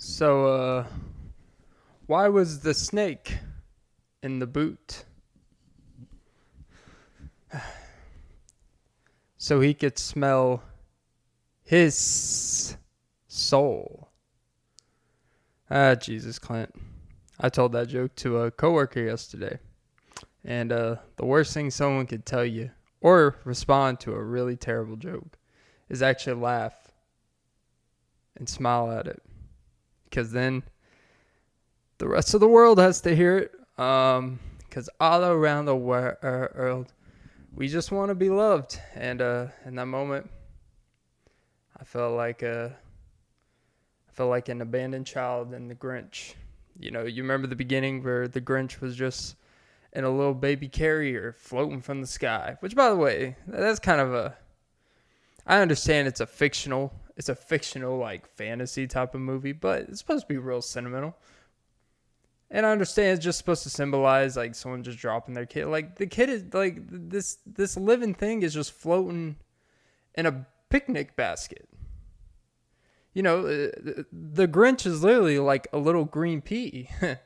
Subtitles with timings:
[0.00, 0.86] So, uh,
[2.06, 3.38] why was the snake
[4.22, 5.04] in the boot?
[9.36, 10.62] so he could smell
[11.64, 12.76] his
[13.26, 14.12] soul.
[15.68, 16.72] Ah, Jesus, Clint.
[17.40, 19.58] I told that joke to a coworker yesterday.
[20.44, 24.94] And uh, the worst thing someone could tell you or respond to a really terrible
[24.94, 25.36] joke
[25.88, 26.92] is actually laugh
[28.36, 29.20] and smile at it.
[30.08, 30.62] Because then
[31.98, 33.80] the rest of the world has to hear it.
[33.80, 36.92] Um, because all around the er, world,
[37.54, 38.78] we just want to be loved.
[38.94, 40.30] And uh, in that moment,
[41.80, 42.76] I felt like a,
[44.08, 46.34] I felt like an abandoned child in the Grinch.
[46.78, 49.36] You know, you remember the beginning where the Grinch was just
[49.92, 52.56] in a little baby carrier floating from the sky.
[52.60, 54.36] Which, by the way, that's kind of a.
[55.46, 59.98] I understand it's a fictional, it's a fictional like fantasy type of movie, but it's
[59.98, 61.16] supposed to be real sentimental.
[62.50, 65.66] And I understand it's just supposed to symbolize like someone just dropping their kid.
[65.66, 69.36] Like the kid is like this this living thing is just floating
[70.14, 71.68] in a picnic basket.
[73.12, 76.88] You know, uh, the Grinch is literally like a little green pea.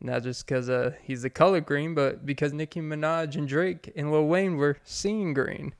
[0.00, 4.12] Not just because uh, he's the color green, but because Nicki Minaj and Drake and
[4.12, 5.74] Lil Wayne were seeing green.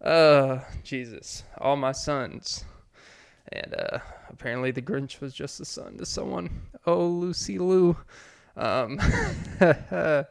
[0.00, 2.64] Uh, Jesus, all my sons.
[3.52, 6.50] And uh, apparently the Grinch was just a son to someone.
[6.86, 7.96] Oh, Lucy Lou.
[8.56, 9.00] Um,
[9.58, 10.26] but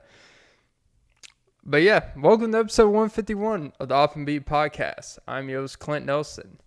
[1.82, 5.18] yeah, welcome to episode 151 of the Off and Beat podcast.
[5.28, 6.60] I'm your host, Clint Nelson.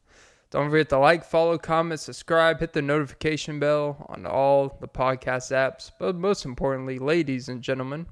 [0.50, 5.52] Don't forget to like, follow, comment, subscribe, hit the notification bell on all the podcast
[5.52, 5.92] apps.
[6.00, 8.06] But most importantly, ladies and gentlemen,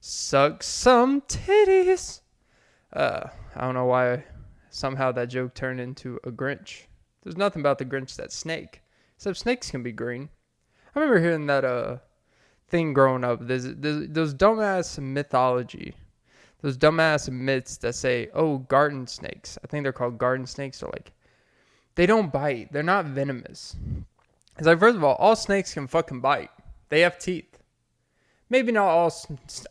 [0.00, 2.20] suck some titties.
[2.92, 4.24] Uh, I don't know why
[4.70, 6.84] somehow that joke turned into a Grinch.
[7.28, 8.80] There's nothing about the Grinch that's snake,
[9.14, 10.30] except snakes can be green.
[10.94, 11.98] I remember hearing that uh
[12.68, 13.46] thing growing up.
[13.46, 15.94] There's, there's those dumbass mythology,
[16.62, 20.82] those dumbass myths that say, "Oh, garden snakes." I think they're called garden snakes.
[20.82, 21.12] Or like,
[21.96, 22.72] they don't bite.
[22.72, 23.76] They're not venomous.
[24.56, 26.50] It's like first of all, all snakes can fucking bite.
[26.88, 27.58] They have teeth.
[28.48, 29.12] Maybe not all,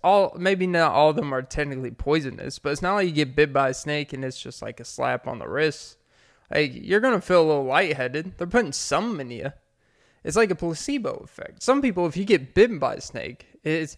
[0.04, 3.36] all maybe not all of them are technically poisonous, but it's not like you get
[3.36, 5.98] bit by a snake and it's just like a slap on the wrist.
[6.50, 8.38] Like you're gonna feel a little lightheaded.
[8.38, 9.52] They're putting some in you.
[10.24, 11.64] It's like a placebo effect.
[11.64, 13.98] Some people, if you get bitten by a snake, it's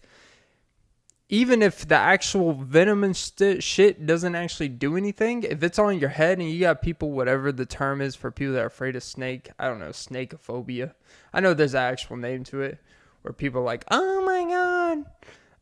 [1.28, 5.98] even if the actual venom and st- shit doesn't actually do anything, if it's on
[5.98, 8.96] your head and you got people, whatever the term is for people that are afraid
[8.96, 10.92] of snake, I don't know, snakeophobia.
[11.32, 12.78] I know there's an actual name to it
[13.22, 15.04] where people are like, oh my god.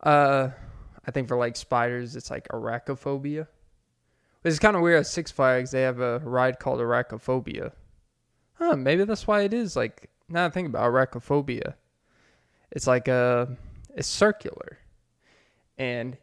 [0.03, 0.51] Uh,
[1.07, 2.47] I think for like spiders, it's like
[4.45, 4.51] arachnophobia.
[4.51, 7.73] It's kind of weird at Six Flags, they have a ride called arachnophobia.
[8.55, 11.75] Huh, maybe that's why it is like, now I think about arachnophobia.
[12.71, 13.57] It's like a,
[13.95, 14.79] it's circular
[15.79, 16.17] and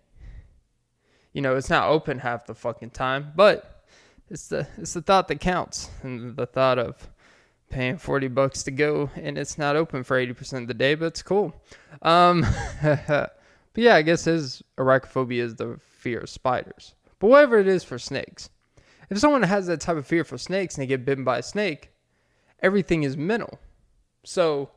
[1.33, 3.83] you know it's not open half the fucking time but
[4.29, 7.09] it's the it's the thought that counts and the thought of
[7.69, 11.07] paying 40 bucks to go and it's not open for 80% of the day but
[11.07, 11.53] it's cool
[12.01, 12.45] um
[12.83, 13.31] but
[13.75, 16.93] yeah i guess his arachnophobia is the fear of spiders
[17.25, 18.49] but whatever it is for snakes
[19.09, 21.43] if someone has that type of fear for snakes and they get bitten by a
[21.43, 21.89] snake
[22.61, 23.59] everything is mental
[24.23, 24.69] so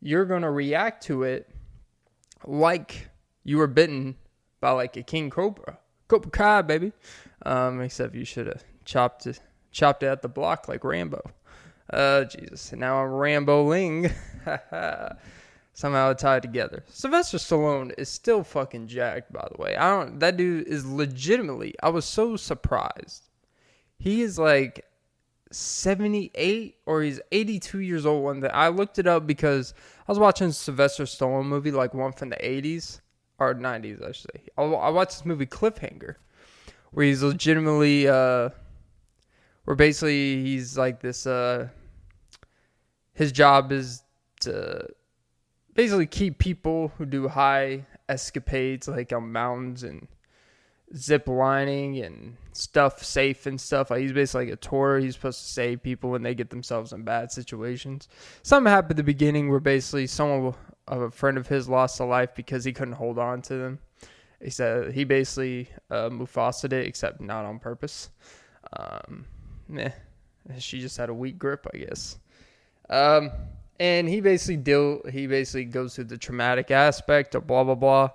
[0.00, 1.48] you're going to react to it
[2.44, 3.08] like
[3.44, 4.16] you were bitten
[4.60, 5.78] by like a king cobra,
[6.08, 6.92] cobra kai, baby.
[7.44, 9.40] Um, except you should have chopped it,
[9.70, 11.22] chopped it at the block like Rambo.
[11.90, 12.72] Uh, Jesus.
[12.72, 13.72] And now I'm Rambo
[15.74, 16.84] Somehow tied together.
[16.88, 19.74] Sylvester Stallone is still fucking jacked, by the way.
[19.74, 20.18] I don't.
[20.18, 21.74] That dude is legitimately.
[21.82, 23.30] I was so surprised.
[23.98, 24.84] He is like
[25.50, 28.22] 78 or he's 82 years old.
[28.22, 29.72] One that I looked it up because
[30.06, 33.00] I was watching Sylvester Stallone movie, like one from the 80s
[33.38, 34.42] or 90s, I should say.
[34.58, 36.16] I, I watched this movie Cliffhanger,
[36.90, 38.50] where he's legitimately, uh,
[39.64, 41.68] where basically he's like this, uh,
[43.14, 44.02] his job is
[44.40, 44.86] to
[45.74, 50.08] basically keep people who do high escapades like on mountains and
[50.94, 53.90] zip lining and stuff safe and stuff.
[53.90, 54.98] Like he's basically like a tour.
[54.98, 58.08] He's supposed to save people when they get themselves in bad situations.
[58.42, 60.54] Something happened at the beginning where basically someone
[60.88, 63.78] of a friend of his lost a life because he couldn't hold on to them.
[64.42, 68.10] He said he basically uh, Mufasa it, except not on purpose.
[68.76, 69.26] Um,
[69.76, 69.90] eh,
[70.58, 72.18] she just had a weak grip, I guess.
[72.90, 73.30] Um,
[73.82, 75.00] and he basically deal.
[75.10, 78.10] He basically goes through the traumatic aspect of blah blah blah,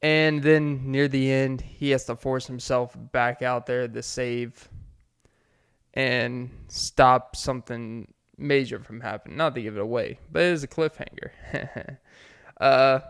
[0.00, 4.68] and then near the end, he has to force himself back out there to save
[5.94, 8.06] and stop something
[8.38, 9.36] major from happening.
[9.36, 11.32] Not to give it away, but it is a cliffhanger.
[12.60, 13.00] uh,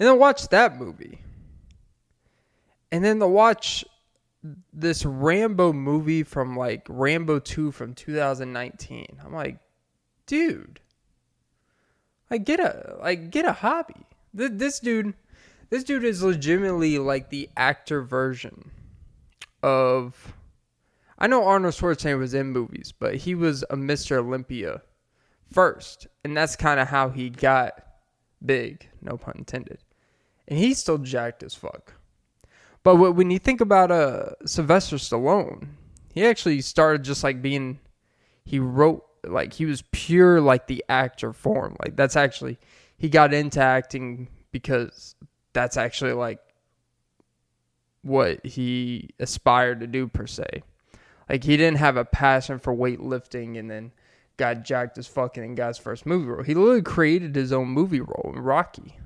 [0.00, 1.20] and then watch that movie.
[2.90, 3.84] And then to watch
[4.72, 9.20] this Rambo movie from like Rambo 2 from 2019.
[9.24, 9.58] I'm like,
[10.28, 10.78] dude,
[12.30, 14.06] like get a like get a hobby.
[14.32, 15.14] This, this dude
[15.70, 18.70] this dude is legitimately like the actor version
[19.62, 20.34] of
[21.18, 24.18] I know Arnold Schwarzenegger was in movies, but he was a Mr.
[24.18, 24.82] Olympia
[25.52, 27.82] first, and that's kind of how he got
[28.44, 29.78] big, no pun intended.
[30.46, 31.94] And he's still jacked as fuck.
[32.84, 35.66] But when you think about uh, Sylvester Stallone,
[36.14, 37.80] he actually started just like being,
[38.44, 41.76] he wrote like he was pure like the actor form.
[41.84, 42.58] Like that's actually
[42.96, 45.14] he got into acting because
[45.52, 46.40] that's actually like
[48.02, 50.62] what he aspired to do per se.
[51.28, 53.92] Like he didn't have a passion for weightlifting and then
[54.36, 56.42] got jacked as fucking and got his first movie role.
[56.42, 58.98] He literally created his own movie role in Rocky.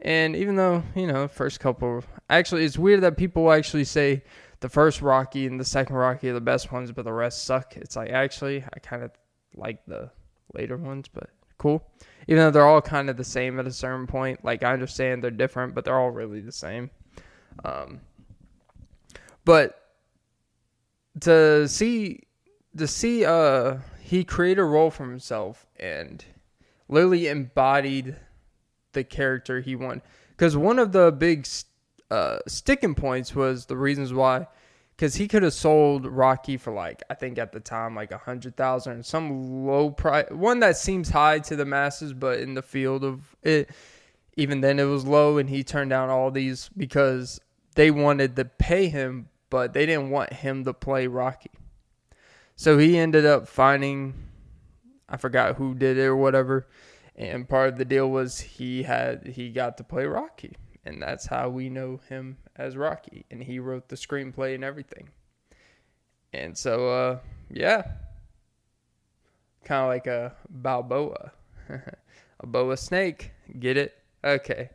[0.00, 4.22] And even though, you know, first couple actually it's weird that people actually say
[4.60, 7.76] the first Rocky and the second Rocky are the best ones, but the rest suck.
[7.76, 9.10] It's like actually I kind of
[9.54, 10.10] like the
[10.54, 11.86] later ones, but cool.
[12.28, 14.44] Even though they're all kind of the same at a certain point.
[14.44, 16.90] Like I understand they're different, but they're all really the same.
[17.64, 18.00] Um,
[19.44, 19.80] but
[21.20, 22.22] to see
[22.76, 26.24] to see uh he created a role for himself and
[26.88, 28.16] literally embodied
[28.92, 30.02] the character he wanted.
[30.30, 31.46] Because one of the big
[32.10, 34.46] uh, sticking points was the reasons why.
[34.96, 38.18] Because he could have sold Rocky for like I think at the time like a
[38.18, 42.62] hundred thousand, some low price, one that seems high to the masses, but in the
[42.62, 43.68] field of it,
[44.36, 47.40] even then it was low, and he turned down all these because
[47.74, 51.50] they wanted to pay him, but they didn't want him to play Rocky.
[52.54, 54.14] So he ended up finding,
[55.10, 56.68] I forgot who did it or whatever,
[57.14, 60.56] and part of the deal was he had he got to play Rocky,
[60.86, 65.08] and that's how we know him as Rocky, and he wrote the screenplay and everything.
[66.32, 67.18] And so, uh,
[67.50, 67.82] yeah,
[69.64, 71.32] kind of like a Balboa,
[72.40, 73.32] a boa snake.
[73.58, 73.98] Get it?
[74.24, 74.70] Okay.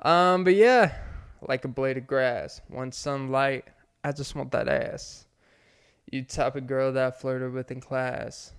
[0.00, 0.94] Um, but yeah,
[1.46, 3.64] like a blade of grass, one sunlight.
[4.04, 5.26] I just want that ass.
[6.10, 8.52] You type of girl that I flirted with in class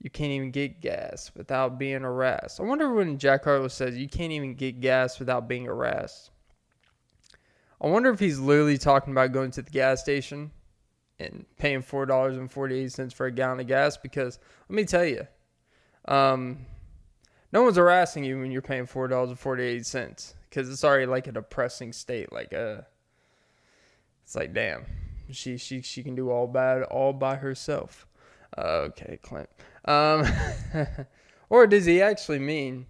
[0.00, 2.60] you can't even get gas without being harassed.
[2.60, 6.30] I wonder when Jack Harlow says you can't even get gas without being harassed.
[7.80, 10.50] I wonder if he's literally talking about going to the gas station
[11.18, 13.96] and paying four dollars and forty eight cents for a gallon of gas.
[13.96, 14.38] Because
[14.68, 15.26] let me tell you,
[16.06, 16.66] um,
[17.52, 20.84] no one's harassing you when you're paying four dollars and forty eight cents because it's
[20.84, 22.32] already like a depressing state.
[22.32, 22.82] Like a, uh,
[24.24, 24.84] it's like damn,
[25.30, 28.06] she she she can do all bad all by herself.
[28.56, 29.48] Okay, Clint.
[29.84, 30.24] Um,
[31.50, 32.86] or does he actually mean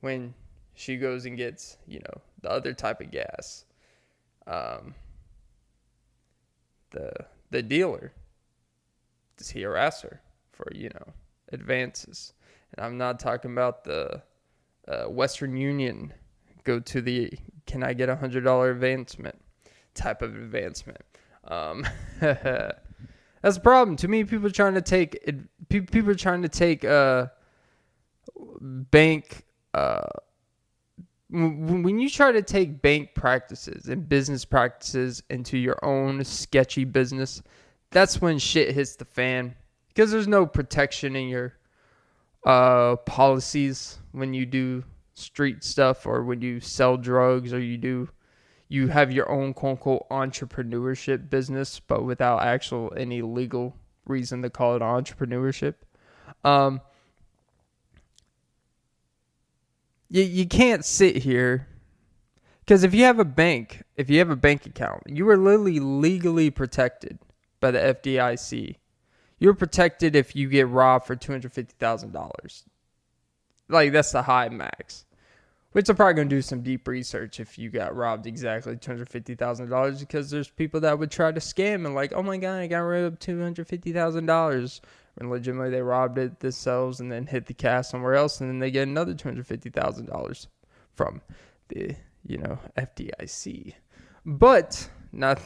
[0.00, 0.34] when
[0.74, 3.64] she goes and gets, you know, the other type of gas?
[4.46, 4.94] Um,
[6.90, 7.12] the
[7.50, 8.12] the dealer
[9.36, 10.20] does he harass her
[10.52, 11.12] for you know
[11.52, 12.32] advances?
[12.74, 14.22] And I'm not talking about the
[14.86, 16.12] uh, Western Union
[16.64, 17.32] go to the
[17.66, 19.40] can I get a hundred dollar advancement
[19.94, 21.00] type of advancement.
[21.44, 21.86] Um,
[23.42, 23.96] That's the problem.
[23.96, 25.30] Too many people trying to take
[25.68, 27.26] people trying to take uh
[28.60, 30.06] bank uh
[31.30, 37.42] when you try to take bank practices and business practices into your own sketchy business,
[37.90, 39.54] that's when shit hits the fan
[39.88, 41.54] because there's no protection in your
[42.46, 44.82] uh policies when you do
[45.14, 48.08] street stuff or when you sell drugs or you do
[48.68, 54.50] you have your own quote unquote entrepreneurship business, but without actual any legal reason to
[54.50, 55.74] call it entrepreneurship.
[56.44, 56.80] Um,
[60.10, 61.68] you, you can't sit here
[62.60, 65.80] because if you have a bank, if you have a bank account, you are literally
[65.80, 67.18] legally protected
[67.60, 68.76] by the FDIC.
[69.38, 72.64] You're protected if you get robbed for two hundred fifty thousand dollars.
[73.68, 75.06] Like that's the high max.
[75.78, 79.08] Which I'm probably gonna do some deep research if you got robbed exactly two hundred
[79.08, 82.36] fifty thousand dollars because there's people that would try to scam and like, oh my
[82.36, 84.80] god, I got robbed two hundred fifty thousand dollars.
[85.14, 88.58] When legitimately they robbed it themselves and then hit the cash somewhere else and then
[88.58, 90.48] they get another two hundred fifty thousand dollars
[90.96, 91.22] from
[91.68, 91.94] the
[92.26, 93.74] you know FDIC.
[94.26, 95.40] But not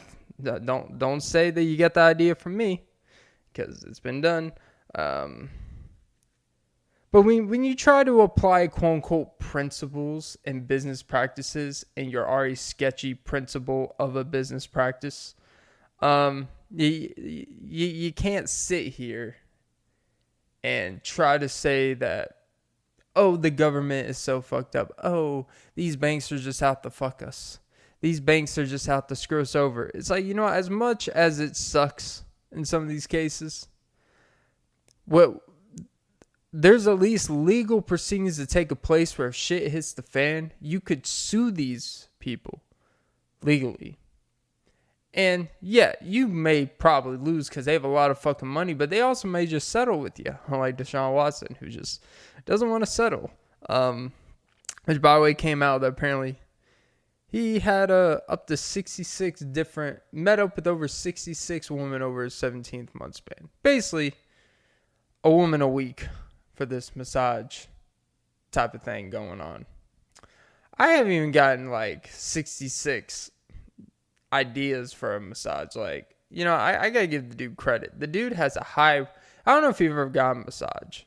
[0.65, 2.85] don't don't say that you get the idea from me
[3.53, 4.53] because it's been done.
[4.95, 5.51] Um,
[7.12, 12.28] but when, when you try to apply quote unquote principles and business practices and you're
[12.28, 15.35] already sketchy principle of a business practice,
[16.00, 19.37] um, you, you, you can't sit here
[20.64, 22.38] and try to say that
[23.14, 24.90] oh the government is so fucked up.
[25.04, 27.59] Oh these banks are just out to fuck us.
[28.00, 29.90] These banks are just out to screw us over.
[29.95, 33.69] It's like you know as much as it sucks in some of these cases
[35.04, 35.40] what
[36.52, 40.52] there's at least legal proceedings to take a place where if shit hits the fan
[40.61, 42.62] you could sue these people
[43.42, 43.99] legally
[45.14, 48.88] and yeah, you may probably lose because they have a lot of fucking money, but
[48.88, 52.02] they also may just settle with you, like Deshaun Watson, who just
[52.47, 53.30] doesn't want to settle.
[53.68, 54.12] Um,
[54.87, 56.38] which, by the way, came out that apparently
[57.26, 62.35] he had uh, up to 66 different, met up with over 66 women over his
[62.35, 63.49] 17th month span.
[63.62, 64.14] Basically,
[65.23, 66.09] a woman a week
[66.62, 67.64] for this massage
[68.52, 69.66] type of thing going on.
[70.78, 73.33] I haven't even gotten like 66
[74.33, 75.75] ideas for a massage.
[75.75, 77.99] Like, you know, I, I gotta give the dude credit.
[77.99, 79.00] The dude has a high.
[79.00, 81.02] I don't know if you've ever gotten a massage,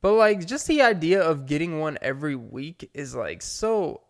[0.00, 4.00] but like, just the idea of getting one every week is like so.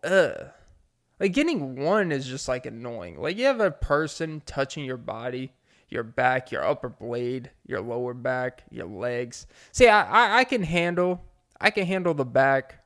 [1.18, 3.20] Like getting one is just like annoying.
[3.20, 5.52] Like you have a person touching your body,
[5.88, 9.47] your back, your upper blade, your lower back, your legs.
[9.73, 11.23] See, I, I, I can handle
[11.61, 12.85] I can handle the back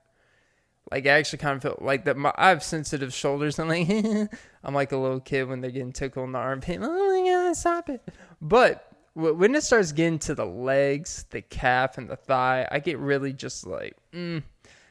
[0.90, 2.17] like I actually kind of feel like that.
[2.17, 3.88] My, I have sensitive shoulders, and like
[4.64, 6.81] I'm like a little kid when they're getting tickled in the armpit.
[6.83, 8.02] Oh my god, stop it!
[8.40, 12.99] But when it starts getting to the legs, the calf, and the thigh, I get
[12.99, 14.43] really just like, mm,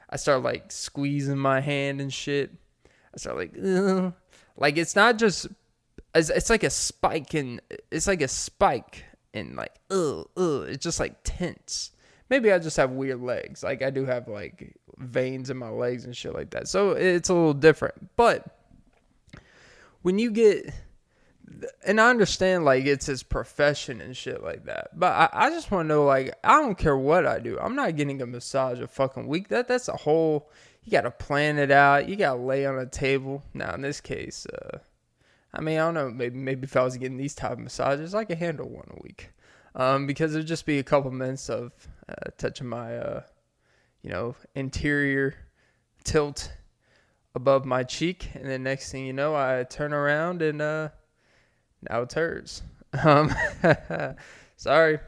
[0.10, 2.52] I start like squeezing my hand and shit.
[2.86, 4.14] I start like, Ugh.
[4.58, 5.48] like it's not just,
[6.17, 10.67] it's, it's like a spike in it's like a spike and like, ugh, ugh.
[10.67, 11.91] It's just like tense.
[12.29, 13.63] Maybe I just have weird legs.
[13.63, 16.67] Like I do have like veins in my legs and shit like that.
[16.67, 18.15] So it's a little different.
[18.15, 18.45] But
[20.01, 20.74] when you get
[21.86, 24.97] and I understand like it's his profession and shit like that.
[25.00, 27.57] But I, I just want to know like I don't care what I do.
[27.59, 29.47] I'm not getting a massage a fucking week.
[29.50, 30.50] That that's a whole
[30.83, 32.07] you got to plan it out.
[32.07, 33.43] You got to lay on a table.
[33.53, 34.79] Now in this case, uh,
[35.54, 36.10] I mean I don't know.
[36.10, 39.01] Maybe maybe if I was getting these type of massages, I could handle one a
[39.04, 39.32] week.
[39.75, 41.72] Um, because it'd just be a couple minutes of
[42.10, 43.22] uh, touching my uh,
[44.01, 45.36] you know, interior
[46.04, 46.54] tilt
[47.36, 50.89] above my cheek, and then next thing you know, I turn around and uh,
[51.89, 52.63] now it's hers.
[53.04, 53.36] Um,
[54.56, 55.00] sorry,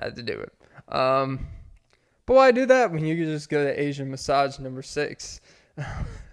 [0.00, 0.94] had to do it.
[0.94, 1.48] Um,
[2.24, 5.40] but why do that when you could just go to Asian massage number six?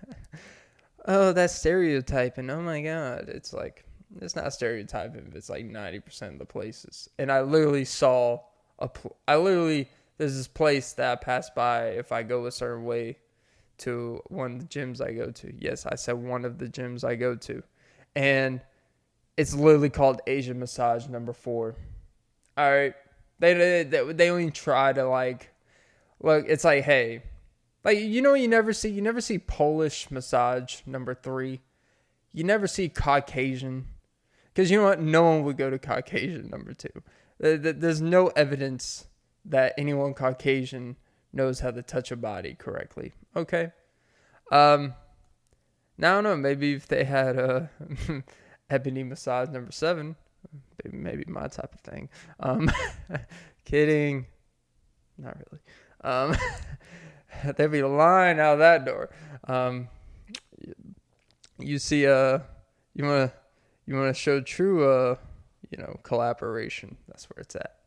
[1.06, 2.50] oh, that's stereotyping.
[2.50, 3.86] Oh my god, it's like
[4.22, 5.32] it's not stereotyping.
[5.36, 8.40] It's like ninety percent of the places, and I literally saw
[8.80, 8.88] a.
[8.88, 12.86] Pl- I literally there's this place that I pass by if I go a certain
[12.86, 13.18] way
[13.80, 15.54] to one of the gyms I go to.
[15.60, 17.64] Yes, I said one of the gyms I go to.
[18.16, 18.62] And
[19.38, 21.76] it's literally called Asian Massage number four.
[22.56, 22.94] All right.
[23.40, 25.50] They, they, they only try to like,
[26.22, 27.24] look, it's like, hey,
[27.84, 31.62] like, you know, you never see, you never see Polish massage number three.
[32.32, 33.88] You never see Caucasian.
[34.54, 35.02] Because you know what?
[35.02, 36.90] No one would go to Caucasian number two.
[37.40, 39.08] There's no evidence
[39.46, 40.96] that anyone Caucasian
[41.34, 43.14] knows how to touch a body correctly.
[43.36, 43.72] Okay.
[44.52, 44.94] Um,
[45.98, 46.38] now I don't know.
[46.38, 47.70] Maybe if they had a
[48.70, 50.16] ebony massage number seven,
[50.84, 52.10] maybe, maybe my type of thing.
[52.40, 52.72] Um,
[53.66, 54.28] kidding.
[55.18, 55.62] Not really.
[56.04, 56.36] Um,
[57.56, 59.10] there'd be line out that door.
[59.48, 59.90] Um,
[61.60, 62.40] you see, uh,
[62.94, 63.32] you wanna
[63.86, 65.16] you wanna show true, uh,
[65.70, 66.98] you know, collaboration.
[67.08, 67.78] That's where it's at.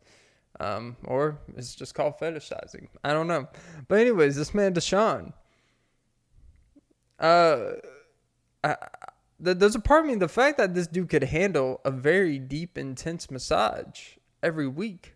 [0.59, 2.89] Um, or it's just called fetishizing.
[3.05, 3.49] I don't know.
[3.89, 5.33] But anyways, this man Deshaun.
[7.19, 7.73] Uh,
[8.65, 8.77] I,
[9.39, 12.79] there's a part of me the fact that this dude could handle a very deep,
[12.79, 15.15] intense massage every week.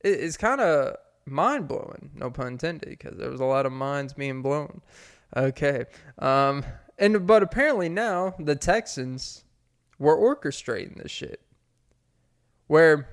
[0.00, 0.96] It's kind of
[1.26, 4.82] mind blowing, no pun intended, because there was a lot of minds being blown.
[5.36, 5.84] Okay.
[6.18, 6.64] Um,
[6.98, 9.44] and but apparently now the Texans
[9.98, 11.40] were orchestrating this shit,
[12.66, 13.08] where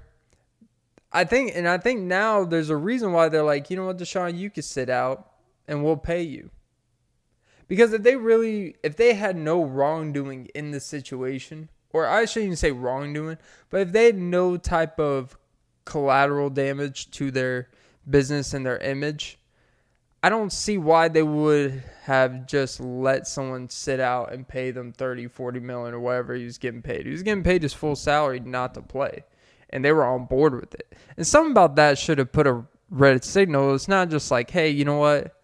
[1.12, 3.98] I think, and I think now there's a reason why they're like, you know what,
[3.98, 5.32] Deshaun, you could sit out
[5.68, 6.52] and we'll pay you.
[7.68, 12.48] Because if they really, if they had no wrongdoing in the situation, or I shouldn't
[12.48, 13.38] even say wrongdoing,
[13.70, 15.38] but if they had no type of
[15.86, 17.70] collateral damage to their
[18.10, 19.40] business and their image,
[20.24, 24.94] I don't see why they would have just let someone sit out and pay them
[24.94, 27.06] 30, 40 million or whatever he was getting paid.
[27.06, 29.24] He was getting paid his full salary not to play
[29.72, 30.94] and they were on board with it.
[31.18, 33.74] And something about that should have put a red signal.
[33.74, 35.36] It's not just like, hey, you know what?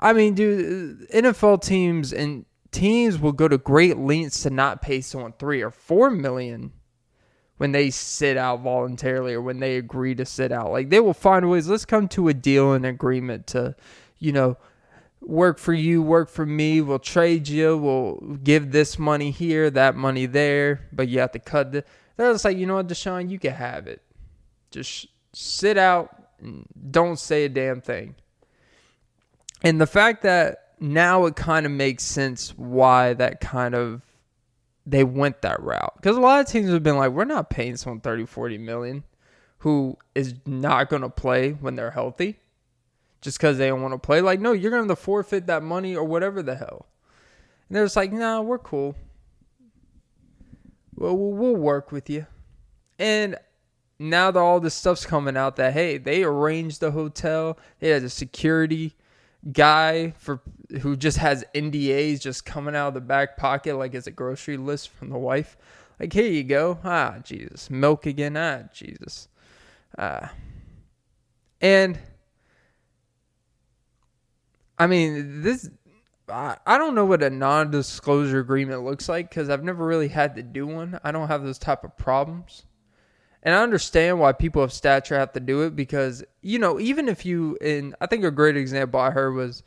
[0.00, 4.82] I mean, dude, uh, NFL teams and teams will go to great lengths to not
[4.82, 6.72] pay someone three or four million
[7.58, 10.72] when they sit out voluntarily or when they agree to sit out.
[10.72, 11.68] Like they will find ways.
[11.68, 13.76] Let's come to a deal and agreement to,
[14.18, 14.56] you know,
[15.20, 16.80] work for you, work for me.
[16.80, 17.76] We'll trade you.
[17.76, 21.84] We'll give this money here, that money there, but you have to cut the.
[22.16, 24.02] They're just like, you know what, Deshaun, you can have it.
[24.70, 28.14] Just sit out and don't say a damn thing.
[29.62, 34.02] And the fact that now it kind of makes sense why that kind of
[34.88, 35.92] they went that route.
[35.96, 39.04] Because a lot of teams have been like, we're not paying someone 30, 40 million
[39.58, 42.38] who is not going to play when they're healthy
[43.20, 44.20] just because they don't want to play.
[44.20, 46.86] Like, no, you're going to forfeit that money or whatever the hell.
[47.68, 48.96] And they're just like, nah, we're cool.
[50.94, 52.26] Well, we'll work with you.
[52.98, 53.36] And
[53.98, 58.04] now that all this stuff's coming out, that hey, they arranged the hotel, they had
[58.04, 58.94] a security
[59.52, 60.40] guy for
[60.80, 64.56] who just has NDAs just coming out of the back pocket like it's a grocery
[64.56, 65.56] list from the wife.
[65.98, 66.78] Like, here you go.
[66.84, 67.70] Ah, Jesus.
[67.70, 68.36] Milk again.
[68.36, 69.28] Ah, Jesus.
[69.96, 70.32] Ah.
[71.60, 71.98] And
[74.78, 75.68] I mean, this
[76.28, 80.36] I, I don't know what a non-disclosure agreement looks like cuz I've never really had
[80.36, 81.00] to do one.
[81.02, 82.64] I don't have those type of problems.
[83.42, 87.08] And I understand why people of stature have to do it because you know even
[87.08, 89.62] if you and I think a great example I heard was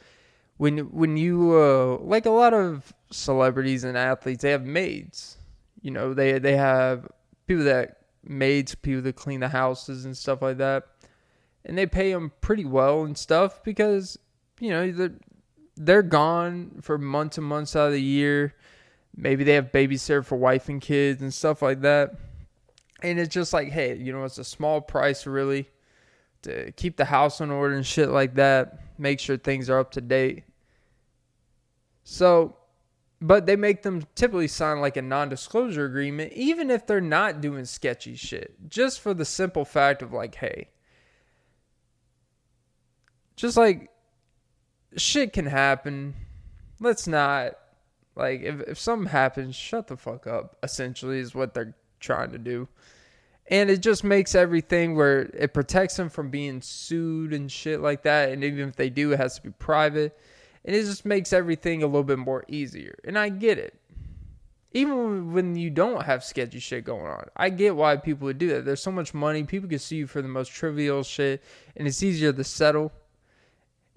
[0.58, 5.38] when when you uh, like a lot of celebrities and athletes they have maids.
[5.82, 7.08] You know they they have
[7.48, 10.88] people that maids people that clean the houses and stuff like that.
[11.64, 14.20] And they pay them pretty well and stuff because
[14.60, 15.14] you know they're,
[15.78, 18.54] they're gone for months and months out of the year.
[19.16, 22.16] Maybe they have babysitter for wife and kids and stuff like that
[23.02, 25.70] and it's just like, hey, you know, it's a small price really
[26.44, 28.80] to keep the house in order and shit like that.
[28.98, 30.44] Make sure things are up to date.
[32.04, 32.58] So,
[33.22, 37.42] but they make them typically sign like a non disclosure agreement, even if they're not
[37.42, 40.70] doing sketchy shit, just for the simple fact of like, hey,
[43.36, 43.90] just like
[44.98, 46.16] shit can happen.
[46.80, 47.54] Let's not,
[48.16, 52.38] like, if, if something happens, shut the fuck up, essentially, is what they're trying to
[52.38, 52.68] do.
[53.48, 58.04] And it just makes everything where it protects them from being sued and shit like
[58.04, 58.30] that.
[58.30, 60.18] And even if they do, it has to be private.
[60.64, 62.98] And it just makes everything a little bit more easier.
[63.04, 63.78] And I get it.
[64.74, 68.48] Even when you don't have sketchy shit going on, I get why people would do
[68.50, 68.64] that.
[68.64, 69.44] There's so much money.
[69.44, 71.44] People can sue you for the most trivial shit.
[71.76, 72.94] And it's easier to settle.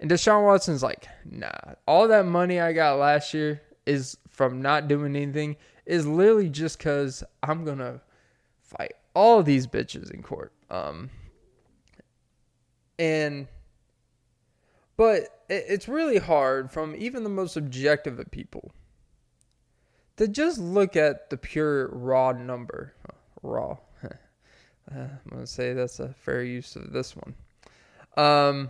[0.01, 4.89] And Deshaun Watson's like, nah, all that money I got last year is from not
[4.89, 8.01] doing anything is literally just because I'm gonna
[8.61, 10.51] fight all these bitches in court.
[10.69, 11.09] Um,
[12.97, 13.47] and
[14.97, 18.71] but it's really hard from even the most objective of people
[20.17, 22.93] to just look at the pure raw number.
[23.43, 23.77] Raw.
[24.03, 24.07] uh,
[24.95, 27.35] I'm gonna say that's a fair use of this one.
[28.17, 28.69] Um,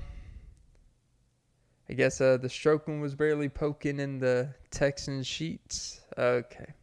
[1.88, 6.02] I guess uh, the stroking was barely poking in the Texan sheets.
[6.18, 6.74] Okay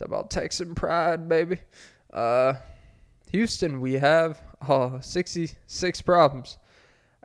[0.00, 1.58] about Texan pride, baby.
[2.12, 2.54] Uh,
[3.30, 6.58] Houston, we have uh, 66 problems.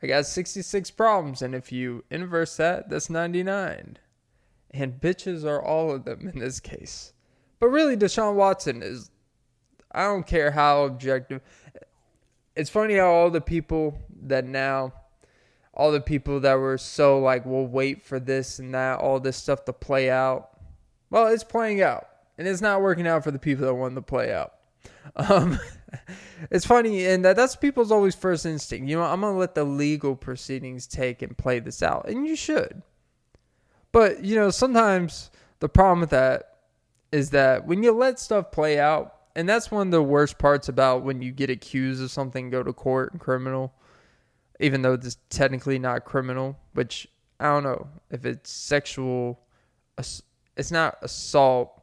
[0.02, 3.98] I got 66 problems, and if you inverse that, that's 99.
[4.72, 7.14] And bitches are all of them in this case.
[7.60, 9.10] But really, Deshaun Watson is,
[9.92, 11.42] I don't care how objective.
[12.56, 14.94] It's funny how all the people that now,
[15.74, 19.38] all the people that were so like, we'll wait for this and that, all this
[19.38, 20.50] stuff to play out.
[21.10, 24.02] Well, it's playing out and it's not working out for the people that want to
[24.02, 24.54] play out.
[25.16, 25.60] Um,
[26.52, 28.88] it's funny, and that, that's people's always first instinct.
[28.88, 32.36] You know, I'm gonna let the legal proceedings take and play this out, and you
[32.36, 32.82] should.
[33.92, 36.58] But you know, sometimes the problem with that
[37.12, 40.68] is that when you let stuff play out, and that's one of the worst parts
[40.68, 43.74] about when you get accused of something, go to court and criminal,
[44.60, 47.08] even though it's technically not criminal, which
[47.40, 49.40] I don't know if it's sexual.
[50.56, 51.77] It's not assault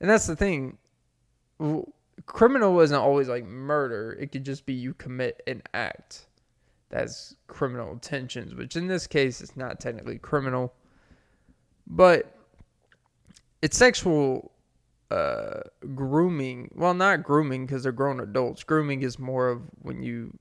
[0.00, 0.78] and that's the thing.
[2.26, 4.16] Criminal isn't always like murder.
[4.20, 6.26] It could just be you commit an act
[6.90, 10.72] that's criminal intentions, which in this case is not technically criminal,
[11.86, 12.34] but
[13.60, 14.52] it's sexual
[15.10, 15.60] uh,
[15.94, 16.70] grooming.
[16.74, 18.62] Well, not grooming because they're grown adults.
[18.62, 20.36] Grooming is more of when you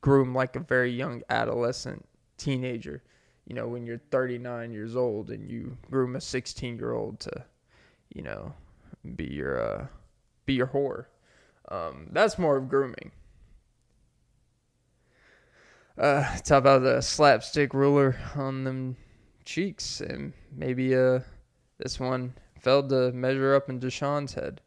[0.00, 2.04] groom like a very young adolescent
[2.36, 3.02] teenager.
[3.46, 7.44] You know, when you're 39 years old and you groom a 16 year old to,
[8.14, 8.54] you know,
[9.16, 9.86] be your uh,
[10.46, 11.06] be your whore.
[11.68, 13.12] Um, that's more of grooming.
[15.98, 18.96] Uh, talk about the slapstick ruler on them
[19.44, 21.20] cheeks, and maybe uh,
[21.78, 24.60] this one failed to measure up in Deshaun's head.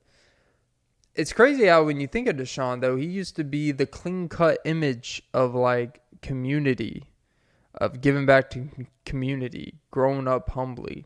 [1.16, 4.28] it's crazy how when you think of Deshaun though, he used to be the clean
[4.30, 7.06] cut image of like community,
[7.74, 8.70] of giving back to
[9.06, 11.06] community, growing up humbly,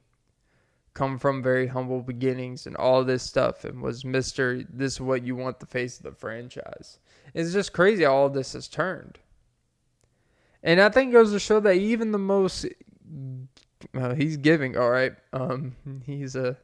[1.00, 4.64] come from very humble beginnings and all this stuff, and was Mister.
[4.70, 7.00] This is what you want the face of the franchise.
[7.34, 9.18] It's just crazy how all this has turned.
[10.62, 12.66] And I think it goes to show that even the most
[13.94, 15.14] uh, he's giving all right.
[15.32, 16.56] Um, he's uh,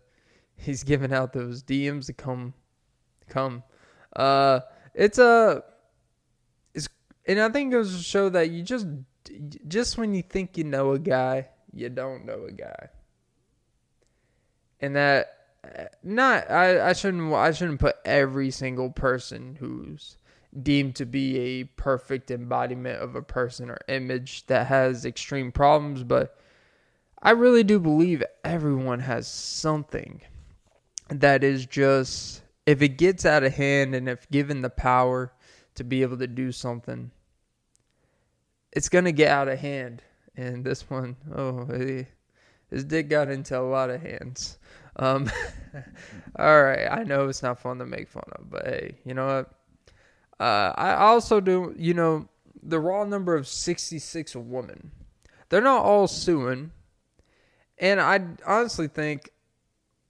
[0.57, 2.53] he's giving out those DMs to come
[3.29, 3.63] come.
[4.13, 4.59] Uh,
[4.93, 5.63] it's a,
[6.73, 6.89] it's,
[7.25, 8.87] and I think it goes to show that you just,
[9.67, 12.89] just when you think you know a guy, you don't know a guy,
[14.81, 15.31] and that,
[16.03, 20.17] not I, I shouldn't I shouldn't put every single person who's
[20.61, 26.03] deemed to be a perfect embodiment of a person or image that has extreme problems,
[26.03, 26.37] but
[27.21, 30.21] I really do believe everyone has something
[31.09, 35.31] that is just if it gets out of hand and if given the power
[35.75, 37.11] to be able to do something,
[38.71, 40.01] it's gonna get out of hand.
[40.37, 42.03] And this one, oh, eh.
[42.69, 44.57] His dick got into a lot of hands.
[44.97, 45.31] Um,
[46.37, 49.27] all right, I know it's not fun to make fun of, but hey, you know
[49.27, 49.51] what?
[50.39, 52.27] Uh, I also do, you know,
[52.61, 54.91] the raw number of 66 women.
[55.49, 56.71] They're not all suing.
[57.77, 59.29] And I honestly think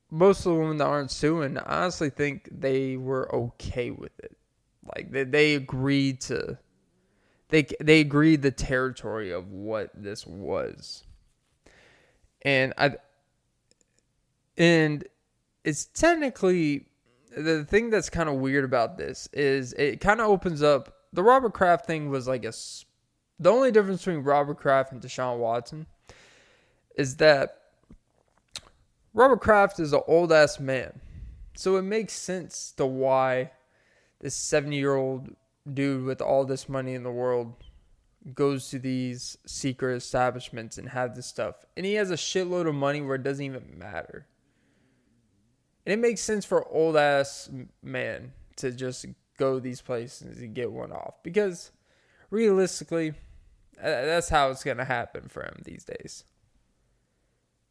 [0.09, 4.37] most of the women that aren't suing, I honestly think they were okay with it.
[4.95, 6.59] Like they they agreed to
[7.49, 11.04] they they agreed the territory of what this was.
[12.45, 12.91] And I
[14.55, 15.03] and
[15.65, 16.85] it's technically
[17.35, 21.23] the thing that's kind of weird about this is it kind of opens up the
[21.23, 22.53] Robert Kraft thing was like a
[23.39, 25.87] the only difference between Robert Kraft and Deshaun Watson
[26.95, 27.61] is that
[29.13, 31.01] Robert Kraft is an old ass man.
[31.55, 33.51] So it makes sense to why
[34.19, 35.35] this 70 year old
[35.73, 37.55] dude with all this money in the world
[38.33, 41.65] goes to these secret establishments and have this stuff.
[41.77, 44.25] And he has a shitload of money where it doesn't even matter.
[45.85, 47.49] And it makes sense for old ass
[47.83, 49.05] man to just
[49.37, 51.71] go these places and get one off because
[52.31, 53.13] realistically,
[53.81, 56.23] that's how it's going to happen for him these days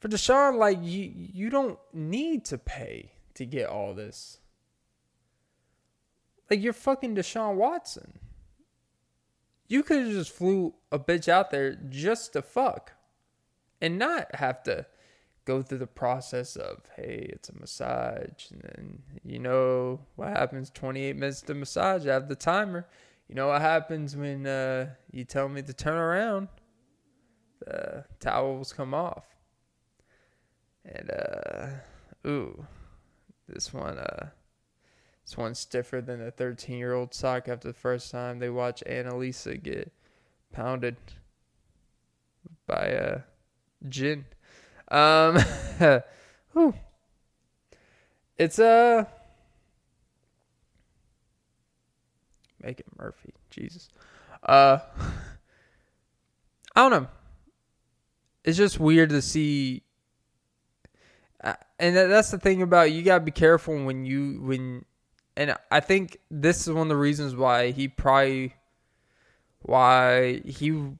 [0.05, 4.38] for Deshaun, like you you don't need to pay to get all this.
[6.51, 8.19] Like you're fucking Deshaun Watson.
[9.66, 12.92] You could have just flew a bitch out there just to fuck.
[13.81, 14.87] And not have to
[15.44, 18.50] go through the process of, hey, it's a massage.
[18.50, 22.07] And then you know what happens 28 minutes to massage.
[22.07, 22.87] I have the timer.
[23.29, 26.48] You know what happens when uh, you tell me to turn around?
[27.61, 29.27] The towels come off.
[30.85, 31.66] And uh
[32.29, 32.66] ooh.
[33.48, 34.29] This one uh
[35.25, 38.83] this one's stiffer than a 13 year old sock after the first time they watch
[38.87, 39.93] Annalisa get
[40.53, 40.97] pounded
[42.67, 43.21] by a uh,
[43.89, 44.25] Jin.
[44.89, 45.39] Um.
[48.37, 49.05] It's a uh,
[52.61, 53.33] make it Murphy.
[53.51, 53.89] Jesus.
[54.43, 54.79] Uh,
[56.77, 57.09] I don't know.
[58.43, 59.85] It's just weird to see
[61.79, 64.85] and that's the thing about you got to be careful when you when
[65.37, 68.55] and I think this is one of the reasons why he probably
[69.62, 70.92] why he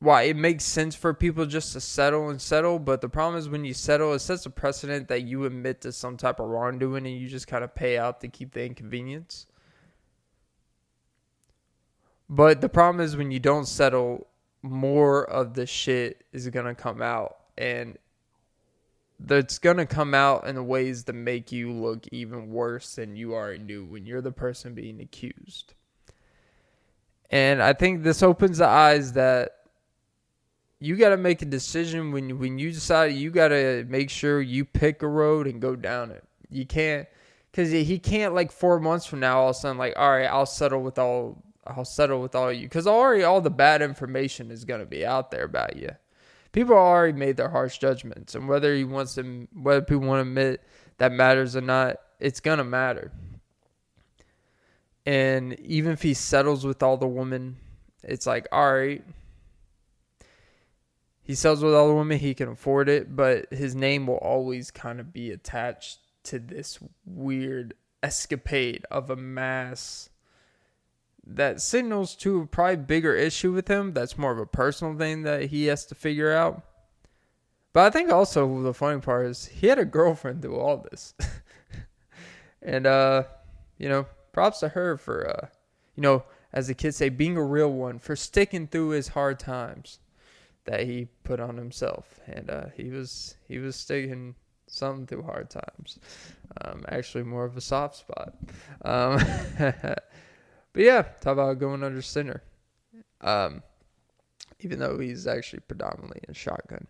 [0.00, 3.50] why it makes sense for people just to settle and settle, but the problem is
[3.50, 7.06] when you settle, it sets a precedent that you admit to some type of wrongdoing
[7.06, 9.46] and you just kind of pay out to keep the inconvenience.
[12.30, 14.26] But the problem is when you don't settle,
[14.62, 17.98] more of the shit is gonna come out, and
[19.22, 23.34] that's going to come out in ways to make you look even worse than you
[23.34, 25.74] already do when you're the person being accused.
[27.30, 29.52] And I think this opens the eyes that
[30.80, 34.40] you got to make a decision when when you decide you got to make sure
[34.40, 36.24] you pick a road and go down it.
[36.48, 37.06] You can't
[37.52, 40.26] cuz he can't like 4 months from now all of a sudden like all right,
[40.26, 44.50] I'll settle with all I'll settle with all you cuz already all the bad information
[44.50, 45.90] is to be out there about you
[46.52, 50.28] people already made their harsh judgments, and whether he wants to, whether people want to
[50.28, 50.62] admit
[50.98, 53.10] that matters or not, it's gonna matter.
[55.06, 57.56] And even if he settles with all the women,
[58.02, 59.02] it's like, all right,
[61.22, 64.70] he settles with all the women, he can afford it, but his name will always
[64.70, 70.09] kind of be attached to this weird escapade of a mass
[71.26, 73.92] that signals to a probably bigger issue with him.
[73.92, 76.62] That's more of a personal thing that he has to figure out.
[77.72, 81.14] But I think also the funny part is he had a girlfriend through all this.
[82.62, 83.24] and uh
[83.80, 85.48] you know, props to her for, uh,
[85.96, 89.38] you know, as the kids say, being a real one, for sticking through his hard
[89.38, 89.98] times
[90.64, 94.34] that he put on himself, and uh, he was he was sticking
[94.66, 95.98] something through hard times.
[96.62, 98.34] Um, actually, more of a soft spot.
[98.84, 99.18] Um,
[100.72, 102.42] but yeah, talk about going under center.
[103.20, 103.62] Um,
[104.60, 106.86] even though he's actually predominantly in shotgun.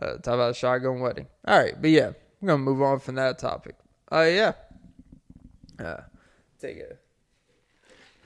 [0.00, 1.26] Uh, talk about a shotgun wedding.
[1.46, 3.74] All right, but yeah, we're gonna move on from that topic.
[4.10, 4.52] Uh, yeah.
[5.78, 6.02] Uh,
[6.60, 7.00] take it.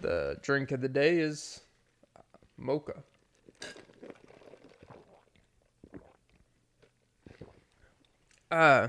[0.01, 1.61] The drink of the day is
[2.57, 3.03] mocha.
[8.51, 8.89] Uh,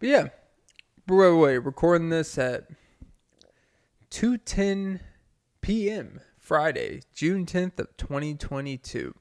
[0.00, 0.28] but yeah,
[1.06, 2.64] Broadway recording this at
[4.10, 5.00] 2:10
[5.60, 6.20] p.m.
[6.38, 9.14] Friday, June 10th of 2022.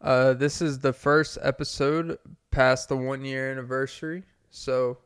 [0.00, 2.18] Uh, this is the first episode
[2.50, 4.98] past the one year anniversary, so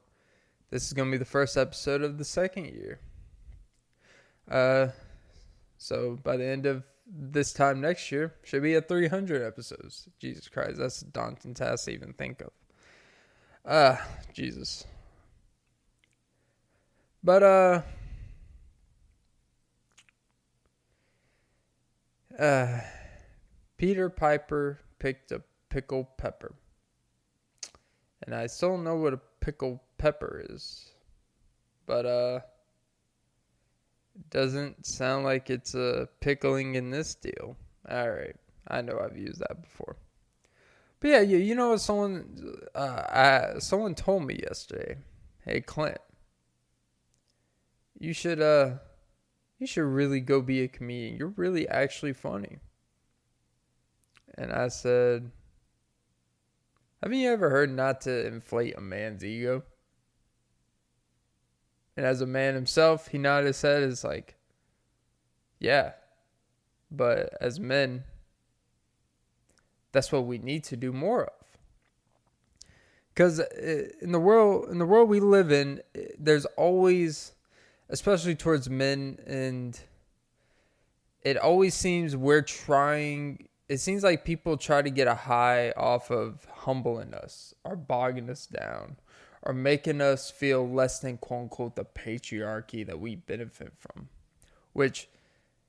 [0.71, 2.99] this is gonna be the first episode of the second year.
[4.51, 4.89] Uh,
[5.79, 10.09] so by the end of this time next year, should be at 300 episodes.
[10.19, 12.51] Jesus Christ, that's a daunting task to even think of.
[13.65, 13.97] Uh,
[14.33, 14.85] Jesus.
[17.23, 17.83] But, uh,
[22.39, 22.81] uh,
[23.77, 26.55] Peter Piper picked a pickle pepper.
[28.23, 30.93] And I still don't know what a pickle pepper is.
[31.87, 32.41] But, uh,
[34.31, 37.57] doesn't sound like it's a pickling in this deal.
[37.89, 38.37] All right,
[38.69, 39.97] I know I've used that before.
[41.01, 43.03] But yeah, you, you know someone uh,
[43.55, 44.97] I, someone told me yesterday,
[45.45, 46.01] "Hey Clint,
[47.99, 48.77] you should uh
[49.59, 51.17] you should really go be a comedian.
[51.17, 52.59] You're really actually funny."
[54.37, 55.31] And I said,
[57.03, 59.63] "Haven't you ever heard not to inflate a man's ego?"
[61.97, 64.37] And as a man himself, he nodded his head is like,
[65.59, 65.93] yeah.
[66.91, 68.05] But as men,
[69.93, 71.33] that's what we need to do more of.
[73.09, 75.81] Because uh, in the world, in the world we live in,
[76.19, 77.33] there's always,
[77.89, 79.79] especially towards men, and
[81.23, 83.49] it always seems we're trying.
[83.69, 88.31] It seems like people try to get a high off of humbling us or bogging
[88.31, 88.97] us down
[89.43, 94.09] are making us feel less than quote unquote the patriarchy that we benefit from.
[94.73, 95.09] Which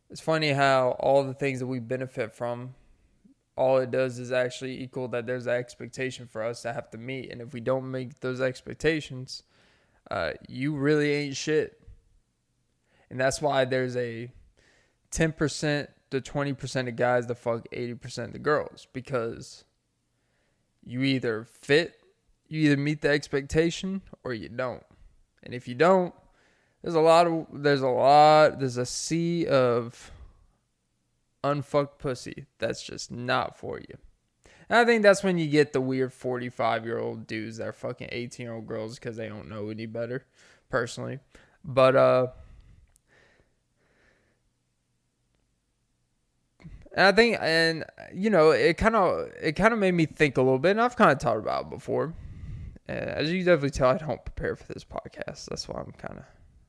[0.09, 2.73] it's funny how all the things that we benefit from,
[3.55, 6.97] all it does is actually equal that there's an expectation for us to have to
[6.97, 7.31] meet.
[7.31, 9.43] And if we don't make those expectations,
[10.09, 11.79] uh, you really ain't shit.
[13.09, 14.31] And that's why there's a
[15.11, 19.63] 10% to 20% of guys that fuck 80% of the girls because
[20.83, 21.95] you either fit
[22.49, 24.83] you either meet the expectation or you don't.
[25.43, 26.13] And if you don't,
[26.81, 30.11] there's a lot of there's a lot there's a sea of
[31.43, 33.97] unfucked pussy that's just not for you.
[34.69, 37.73] And I think that's when you get the weird 45 year old dudes that are
[37.73, 40.25] fucking 18 year old girls because they don't know any better,
[40.69, 41.19] personally.
[41.63, 42.27] But, uh,
[46.97, 50.35] and I think, and you know, it kind of, it kind of made me think
[50.35, 52.13] a little bit, and I've kind of talked about it before
[52.87, 55.45] as you definitely tell, I don't prepare for this podcast.
[55.45, 56.25] That's why I'm kind of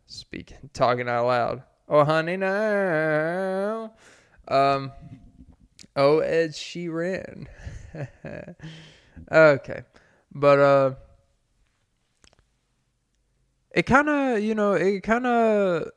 [0.06, 1.62] speaking, talking out loud.
[1.88, 3.92] Oh, honey, now.
[4.46, 4.92] Um,
[5.96, 7.46] oh, Ed Sheeran.
[9.32, 9.82] okay,
[10.34, 10.94] but uh,
[13.70, 15.90] it kind of, you know, it kind of.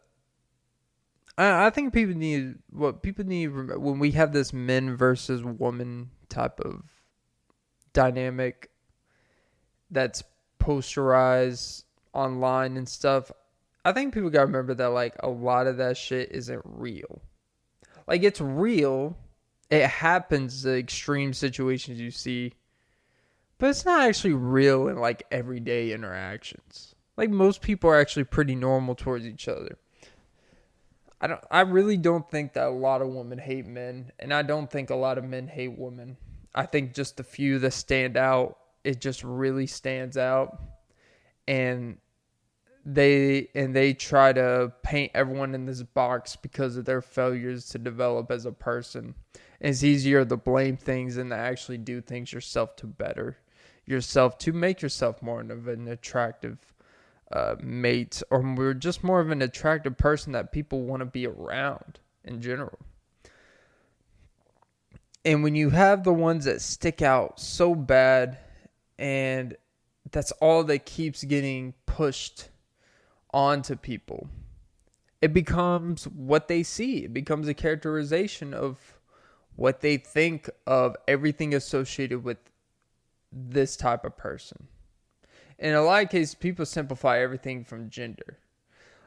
[1.38, 6.12] I, I think people need what people need when we have this men versus woman
[6.30, 6.84] type of
[7.94, 8.72] dynamic
[9.90, 10.24] that's
[10.60, 13.32] posterized online and stuff,
[13.84, 17.22] I think people gotta remember that like a lot of that shit isn't real.
[18.08, 19.18] Like it's real.
[19.70, 22.54] It happens the extreme situations you see.
[23.58, 26.96] But it's not actually real in like everyday interactions.
[27.16, 29.78] Like most people are actually pretty normal towards each other.
[31.22, 34.42] I don't I really don't think that a lot of women hate men and I
[34.42, 36.18] don't think a lot of men hate women.
[36.54, 40.60] I think just the few that stand out it just really stands out
[41.48, 41.98] and
[42.84, 47.78] they and they try to paint everyone in this box because of their failures to
[47.78, 49.14] develop as a person.
[49.62, 53.38] And it's easier to blame things than to actually do things yourself to better
[53.86, 56.71] yourself to make yourself more of an attractive
[57.32, 61.28] uh, mate or we're just more of an attractive person that people want to be
[61.28, 62.80] around in general.
[65.24, 68.38] And when you have the ones that stick out so bad
[68.98, 69.56] and
[70.12, 72.50] that's all that keeps getting pushed
[73.34, 74.30] onto people.
[75.22, 77.06] It becomes what they see.
[77.06, 79.00] It becomes a characterization of
[79.56, 82.38] what they think of everything associated with
[83.32, 84.68] this type of person.
[85.62, 88.40] In a lot of cases, people simplify everything from gender.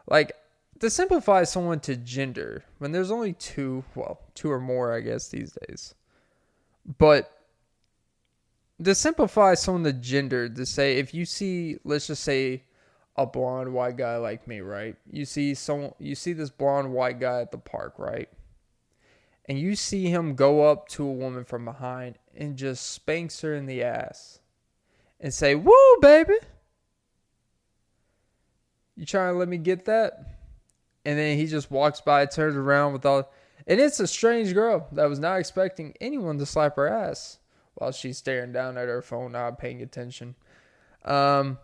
[0.06, 0.32] Like,
[0.80, 5.28] to simplify someone to gender, when there's only two, well, two or more, I guess,
[5.28, 5.94] these days.
[6.98, 7.30] But
[8.82, 12.62] to simplify someone to gender, to say, if you see, let's just say,
[13.16, 14.96] a blonde white guy like me, right?
[15.10, 18.28] You see someone, you see this blonde white guy at the park, right?
[19.46, 23.54] and you see him go up to a woman from behind and just spanks her
[23.54, 24.40] in the ass
[25.24, 26.34] and say, Woo, baby.
[28.94, 30.38] You trying to let me get that?
[31.06, 33.32] And then he just walks by, turns around with all.
[33.66, 37.38] And it's a strange girl that was not expecting anyone to slap her ass
[37.74, 40.34] while she's staring down at her phone, not paying attention.
[41.06, 41.58] Um,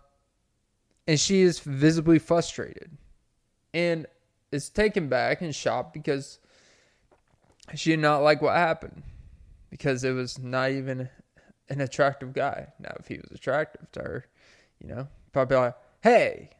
[1.07, 2.97] and she is visibly frustrated
[3.75, 4.07] and
[4.51, 6.39] is taken back and shocked because
[7.75, 9.03] she did not like what happened
[9.69, 11.09] because it was not even
[11.71, 12.67] an attractive guy.
[12.79, 14.25] Now, if he was attractive to her,
[14.79, 16.51] you know, probably like, "Hey,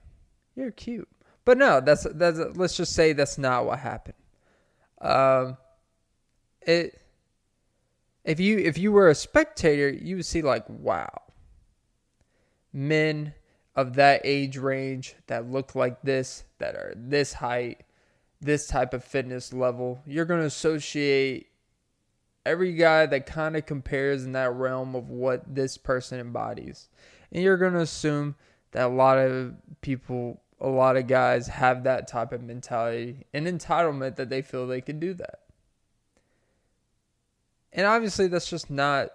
[0.55, 1.09] you're cute,"
[1.45, 2.39] but no, that's that's.
[2.55, 4.15] Let's just say that's not what happened.
[5.01, 5.57] Um,
[6.61, 6.97] it.
[8.23, 11.23] If you if you were a spectator, you would see like, wow,
[12.71, 13.33] men
[13.75, 17.81] of that age range that look like this, that are this height,
[18.41, 21.50] this type of fitness level, you're going to associate
[22.45, 26.89] every guy that kind of compares in that realm of what this person embodies.
[27.31, 28.35] And you're going to assume
[28.71, 33.47] that a lot of people, a lot of guys have that type of mentality and
[33.47, 35.39] entitlement that they feel they can do that.
[37.73, 39.09] And obviously, that's just not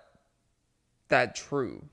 [1.09, 1.85] that true.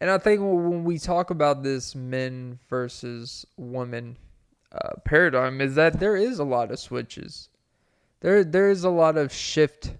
[0.00, 4.16] And I think when we talk about this men versus women
[4.72, 7.48] uh, paradigm is that there is a lot of switches.
[8.24, 9.92] There there is a lot of shift.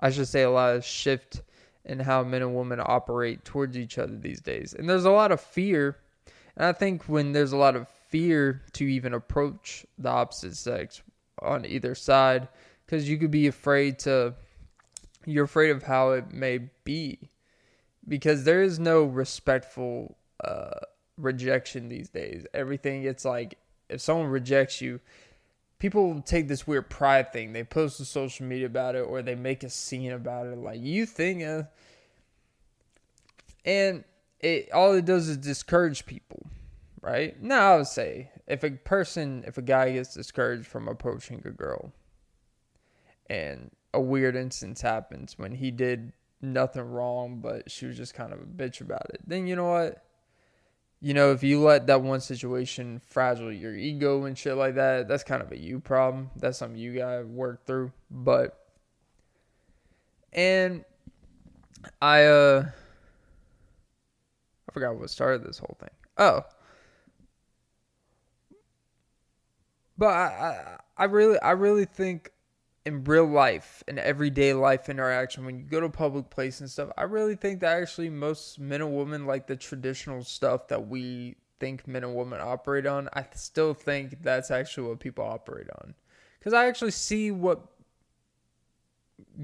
[0.00, 1.42] I should say a lot of shift
[1.84, 4.72] in how men and women operate towards each other these days.
[4.72, 5.98] And there's a lot of fear.
[6.56, 11.02] And I think when there's a lot of fear to even approach the opposite sex
[11.42, 12.48] on either side,
[12.86, 14.32] because you could be afraid to,
[15.26, 17.28] you're afraid of how it may be.
[18.08, 20.80] Because there is no respectful uh,
[21.18, 22.46] rejection these days.
[22.54, 23.58] Everything, it's like
[23.90, 24.98] if someone rejects you,
[25.80, 27.52] people take this weird pride thing.
[27.52, 30.56] They post to social media about it or they make a scene about it.
[30.56, 31.64] Like you think, uh,
[33.64, 34.04] and
[34.38, 36.46] it all it does is discourage people,
[37.02, 37.42] right?
[37.42, 41.50] Now I would say if a person, if a guy gets discouraged from approaching a
[41.50, 41.92] girl,
[43.28, 46.12] and a weird instance happens when he did
[46.42, 49.70] nothing wrong, but she was just kind of a bitch about it, then you know
[49.70, 50.04] what?
[51.00, 55.08] You know, if you let that one situation fragile your ego and shit like that,
[55.08, 56.30] that's kind of a you problem.
[56.36, 57.92] That's something you gotta work through.
[58.10, 58.58] But
[60.32, 60.84] and
[62.02, 62.66] I uh
[64.68, 65.90] I forgot what started this whole thing.
[66.18, 66.42] Oh.
[69.96, 72.30] But I, I I really I really think
[72.90, 76.90] in real life in everyday life interaction when you go to public place and stuff
[76.98, 81.36] i really think that actually most men and women like the traditional stuff that we
[81.60, 83.08] think men and women operate on.
[83.12, 85.94] I still think that's actually what people operate on.
[86.38, 87.60] Because i actually see what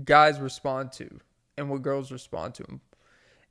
[0.04, 1.20] guys respond to
[1.56, 2.80] and what girls respond to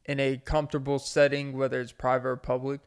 [0.05, 2.81] in a comfortable setting whether it's private or public.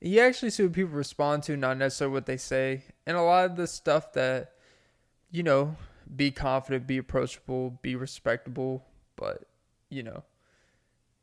[0.00, 2.84] You actually see what people respond to not necessarily what they say.
[3.06, 4.52] And a lot of the stuff that
[5.30, 5.76] you know
[6.14, 8.84] be confident, be approachable, be respectable,
[9.16, 9.44] but
[9.90, 10.24] you know,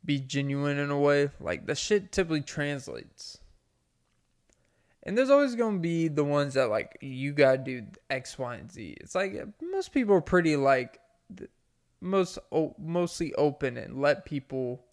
[0.04, 1.30] be genuine in a way.
[1.40, 3.38] Like the shit typically translates.
[5.04, 8.70] And there's always gonna be the ones that like you gotta do X, Y, and
[8.70, 8.96] Z.
[9.00, 11.00] It's like most people are pretty like
[12.00, 12.38] most
[12.78, 14.84] mostly open and let people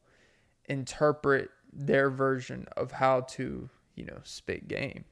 [0.65, 5.05] interpret their version of how to you know spit game.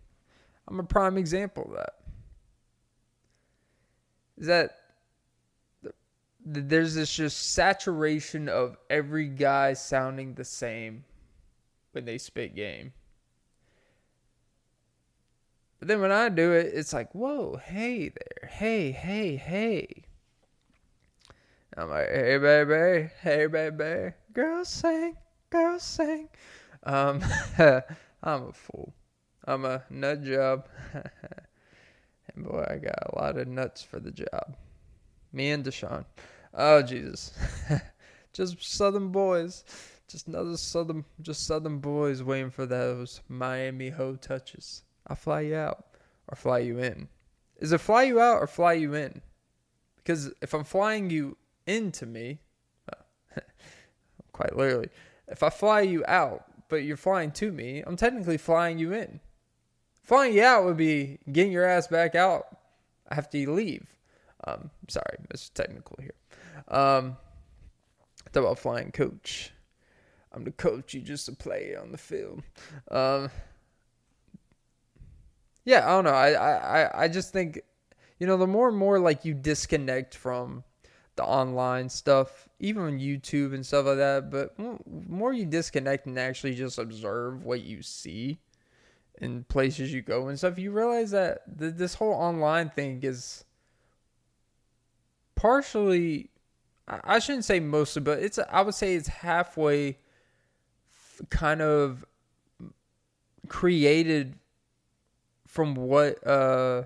[0.68, 1.94] I'm a prime example of that
[4.38, 4.72] is that
[6.46, 11.04] there's this just saturation of every guy sounding the same
[11.92, 12.94] when they spit game.
[15.80, 20.04] But then when I do it, it's like, whoa, hey there, hey, hey, hey.
[21.76, 25.16] I'm like, hey baby, hey baby, girls sing,
[25.52, 26.30] girls sing.
[26.84, 27.24] Um,
[28.24, 28.94] I'm a fool.
[29.46, 30.68] I'm a nut job.
[32.44, 34.56] Boy, I got a lot of nuts for the job.
[35.34, 36.06] Me and Deshaun.
[36.54, 37.34] Oh, Jesus.
[38.34, 39.64] Just Southern boys.
[40.08, 44.84] Just another southern, just southern boys waiting for those Miami ho touches.
[45.06, 45.86] I'll fly you out
[46.30, 47.10] or fly you in.
[47.58, 49.22] Is it fly you out or fly you in?
[49.98, 51.36] Because if I'm flying you
[51.66, 52.40] into me,
[54.32, 54.88] quite literally,
[55.28, 59.20] if I fly you out but you're flying to me, I'm technically flying you in.
[60.08, 62.46] Flying out would be getting your ass back out
[63.12, 63.86] after you leave.
[64.46, 66.14] Um, sorry, it's technical here.
[66.70, 67.18] Um,
[68.32, 69.52] thought about flying coach.
[70.32, 70.94] I'm the coach.
[70.94, 72.42] You just a player on the field.
[72.90, 73.30] Um,
[75.66, 76.12] yeah, I don't know.
[76.12, 77.60] I, I, I just think,
[78.18, 80.64] you know, the more and more like you disconnect from
[81.18, 86.18] the online stuff, even on YouTube and stuff like that, but more you disconnect and
[86.18, 88.40] actually just observe what you see
[89.20, 93.44] in places you go and stuff, you realize that th- this whole online thing is
[95.36, 96.30] partially
[96.88, 99.98] I shouldn't say mostly, but it's I would say it's halfway
[101.30, 102.06] kind of
[103.50, 104.36] created
[105.46, 106.84] from what uh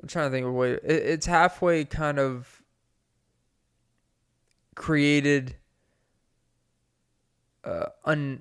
[0.00, 2.62] I'm trying to think of what it, it's halfway kind of
[4.74, 5.56] created
[7.64, 8.40] uh un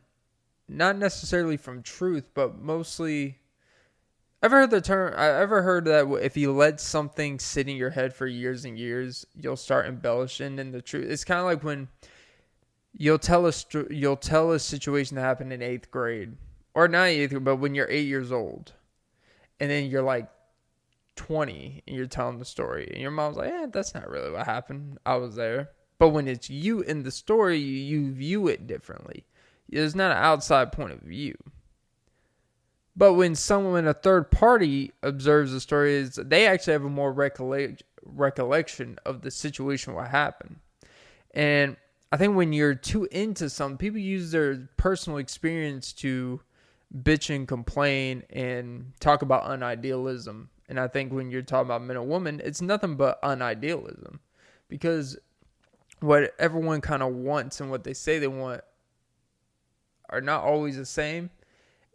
[0.68, 3.40] not necessarily from truth, but mostly
[4.46, 5.12] Ever heard the term?
[5.18, 8.78] I ever heard that if you let something sit in your head for years and
[8.78, 11.10] years, you'll start embellishing in the truth.
[11.10, 11.88] It's kind of like when
[12.94, 13.54] you'll tell a
[13.90, 16.38] you'll tell a situation that happened in eighth grade,
[16.76, 18.74] or not eighth grade, but when you're eight years old,
[19.60, 20.30] and then you're like
[21.16, 24.46] twenty and you're telling the story, and your mom's like, "Yeah, that's not really what
[24.46, 25.00] happened.
[25.08, 29.26] I was there." But when it's you in the story, you view it differently.
[29.70, 31.36] It's not an outside point of view.
[32.96, 37.12] But when someone, a third party, observes the story, is they actually have a more
[37.12, 40.58] recollect, recollection of the situation, what happened.
[41.34, 41.76] And
[42.12, 46.40] I think when you're too into something, people use their personal experience to
[46.98, 50.48] bitch and complain and talk about unidealism.
[50.70, 54.20] And I think when you're talking about men and women, it's nothing but unidealism
[54.70, 55.18] because
[56.00, 58.62] what everyone kind of wants and what they say they want
[60.10, 61.30] are not always the same.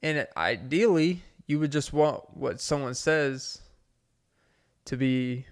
[0.03, 3.61] And ideally, you would just want what someone says
[4.87, 5.47] to be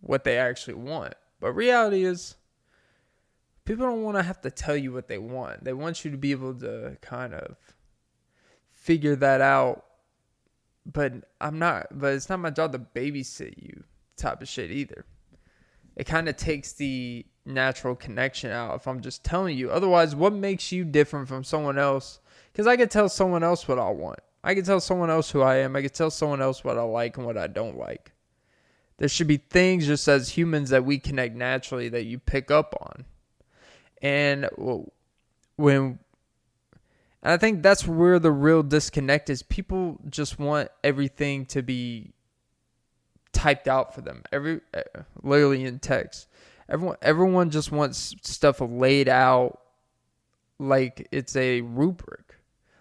[0.00, 1.14] what they actually want.
[1.40, 2.36] But reality is,
[3.64, 5.64] people don't want to have to tell you what they want.
[5.64, 7.56] They want you to be able to kind of
[8.72, 9.84] figure that out.
[10.84, 13.82] But I'm not, but it's not my job to babysit you
[14.16, 15.04] type of shit either.
[15.96, 19.70] It kind of takes the natural connection out if I'm just telling you.
[19.70, 22.20] Otherwise, what makes you different from someone else
[22.52, 24.20] because I could tell someone else what I want.
[24.42, 25.76] I could tell someone else who I am.
[25.76, 28.12] I could tell someone else what I like and what I don't like.
[28.98, 32.74] There should be things just as humans that we connect naturally that you pick up
[32.80, 33.04] on.
[34.00, 34.48] And
[35.56, 35.98] when
[37.22, 39.42] and I think that's where the real disconnect is.
[39.42, 42.12] People just want everything to be
[43.32, 44.22] typed out for them.
[44.30, 44.82] Every uh,
[45.22, 46.28] literally in text.
[46.68, 49.60] Everyone everyone just wants stuff laid out
[50.58, 52.26] like it's a rubric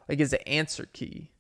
[0.08, 1.32] like it's an answer key.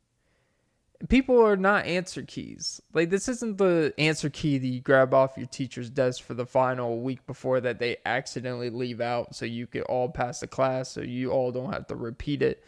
[1.09, 2.81] People are not answer keys.
[2.93, 6.45] Like this isn't the answer key that you grab off your teacher's desk for the
[6.45, 10.91] final week before that they accidentally leave out so you can all pass the class
[10.91, 12.63] so you all don't have to repeat it.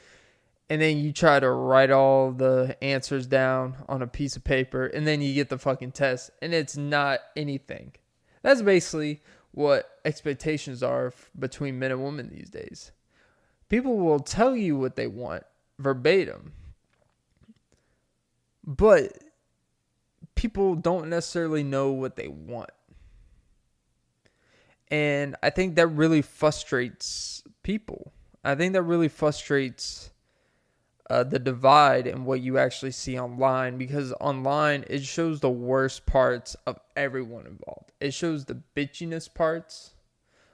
[0.70, 4.86] And then you try to write all the answers down on a piece of paper
[4.86, 7.94] and then you get the fucking test and it's not anything.
[8.44, 9.22] That's basically
[9.58, 12.92] what expectations are between men and women these days.
[13.70, 15.42] People will tell you what they want
[15.80, 16.54] verbatim.
[18.64, 19.18] But
[20.36, 22.70] people don't necessarily know what they want.
[24.92, 28.14] And I think that really frustrates people.
[28.44, 30.12] I think that really frustrates
[31.10, 36.06] uh, the divide in what you actually see online because online it shows the worst
[36.06, 37.92] parts of everyone involved.
[38.00, 39.92] It shows the bitchiness parts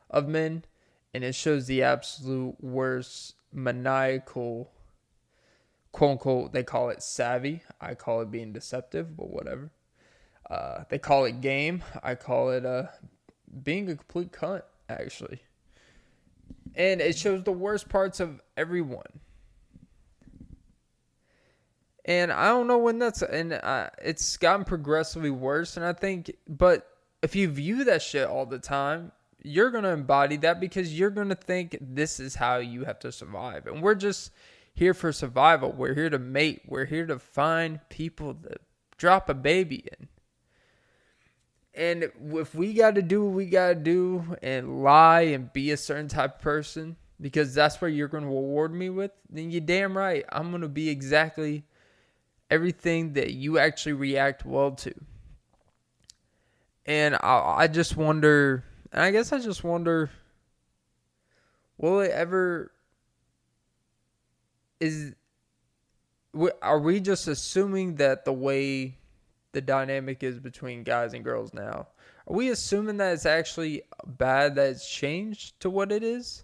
[0.09, 0.65] of men
[1.13, 4.71] and it shows the absolute worst maniacal
[5.93, 7.63] quote unquote, they call it savvy.
[7.79, 9.71] I call it being deceptive, but whatever.
[10.49, 11.83] Uh, they call it game.
[12.03, 12.87] I call it uh,
[13.63, 15.41] being a complete cunt, actually.
[16.75, 19.21] And it shows the worst parts of everyone.
[22.05, 25.77] And I don't know when that's, and uh, it's gotten progressively worse.
[25.77, 26.87] And I think, but
[27.21, 31.35] if you view that shit all the time, you're to embody that because you're to
[31.35, 33.67] think this is how you have to survive.
[33.67, 34.31] And we're just
[34.73, 35.71] here for survival.
[35.71, 36.61] We're here to mate.
[36.67, 38.55] We're here to find people to
[38.97, 40.07] drop a baby in.
[41.75, 45.71] And if we got to do what we got to do and lie and be
[45.71, 49.49] a certain type of person, because that's what you're going to reward me with, then
[49.49, 50.25] you're damn right.
[50.31, 51.63] I'm going to be exactly
[52.49, 54.93] everything that you actually react well to.
[56.85, 60.09] And I, I just wonder, and I guess I just wonder,
[61.77, 62.71] will it ever,
[64.79, 65.13] is,
[66.61, 68.97] are we just assuming that the way
[69.53, 71.87] the dynamic is between guys and girls now,
[72.27, 76.43] are we assuming that it's actually bad that it's changed to what it is?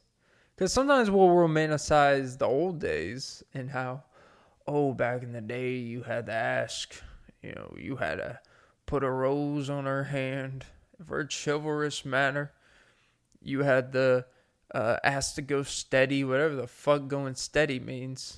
[0.55, 4.03] Because sometimes we'll romanticize the old days and how,
[4.69, 7.01] oh, back in the day you had to ask,
[7.41, 8.39] you know, you had to
[8.85, 10.65] put a rose on her hand
[11.05, 12.51] for a chivalrous manner.
[13.41, 14.25] You had the
[14.73, 18.37] uh, ask to go steady, whatever the fuck going steady means.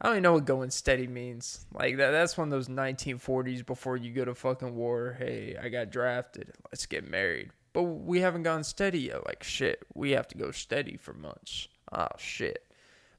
[0.00, 1.66] I don't even know what going steady means.
[1.72, 5.16] Like that that's one of those 1940s before you go to fucking war.
[5.18, 6.52] Hey, I got drafted.
[6.70, 9.24] Let's get married but we haven't gone steady yet.
[9.24, 11.68] Like shit, we have to go steady for months.
[11.92, 12.64] Oh shit.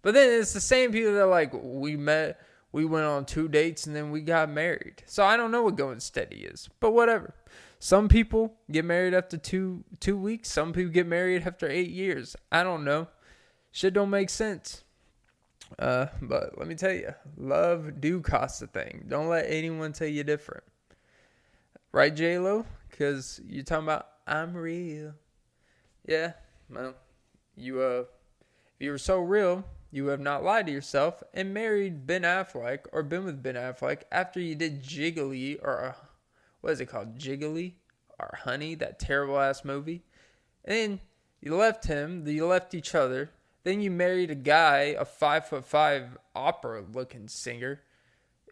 [0.02, 2.40] But then it's the same people that like we met,
[2.72, 5.04] we went on two dates and then we got married.
[5.06, 7.34] So I don't know what going steady is, but whatever.
[7.80, 10.52] Some people get married after two two weeks.
[10.52, 12.36] Some people get married after eight years.
[12.52, 13.08] I don't know.
[13.72, 14.84] Shit don't make sense.
[15.78, 19.06] Uh, but let me tell you, love do cost a thing.
[19.08, 20.64] Don't let anyone tell you different.
[21.92, 22.66] Right, J Lo?
[22.90, 25.14] Because you're talking about I'm real.
[26.06, 26.34] Yeah,
[26.70, 26.96] well,
[27.56, 28.04] you uh,
[28.76, 32.80] if you were so real, you have not lied to yourself and married Ben Affleck
[32.92, 35.94] or been with Ben Affleck after you did Jiggly or uh,
[36.62, 37.74] what is it called, Jiggly
[38.20, 40.04] or Honey, that terrible ass movie,
[40.66, 41.00] and then
[41.42, 43.32] you left him, you left each other.
[43.64, 47.82] Then you married a guy, a five foot five opera looking singer,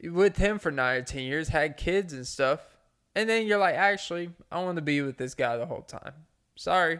[0.03, 2.77] with him for nine or ten years, had kids and stuff
[3.17, 6.13] and then you're like, actually, I want to be with this guy the whole time.
[6.55, 6.99] Sorry.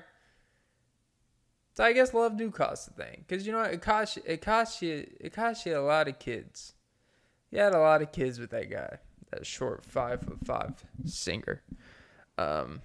[1.77, 3.71] So I guess love do cost a thing, cause you know what?
[3.71, 6.73] it costs it costs you it costs you a lot of kids.
[7.51, 8.97] You had a lot of kids with that guy,
[9.29, 11.61] that short five foot five singer,
[12.39, 12.81] um,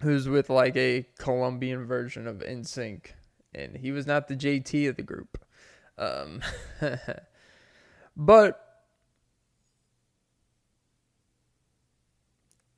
[0.00, 3.08] who's with like a Colombian version of NSYNC,
[3.54, 5.44] and he was not the JT of the group.
[5.98, 6.40] Um,
[8.16, 8.86] but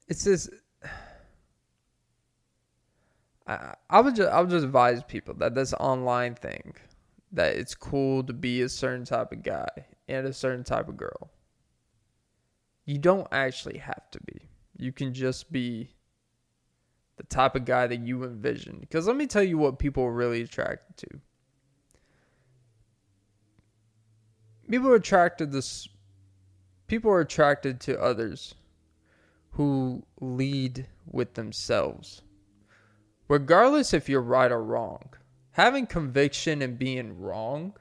[0.09, 0.51] it's this.
[3.47, 6.75] I, I would just I would just advise people that this online thing,
[7.33, 9.69] that it's cool to be a certain type of guy
[10.09, 11.31] and a certain type of girl.
[12.85, 14.49] You don't actually have to be.
[14.79, 15.91] You can just be
[17.17, 18.79] the type of guy that you envision.
[18.81, 21.21] Because let me tell you what people are really attracted to.
[24.71, 25.89] People are attracted this.
[26.87, 28.55] People are attracted to others
[29.53, 32.23] who lead with themselves.
[33.29, 35.11] Regardless if you're right or wrong,
[35.53, 37.75] having conviction and being wrong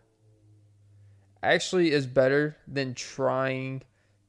[1.44, 3.84] actually is better than trying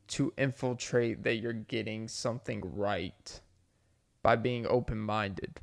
[0.08, 3.40] to infiltrate that you're getting something right
[4.22, 5.60] by being open minded.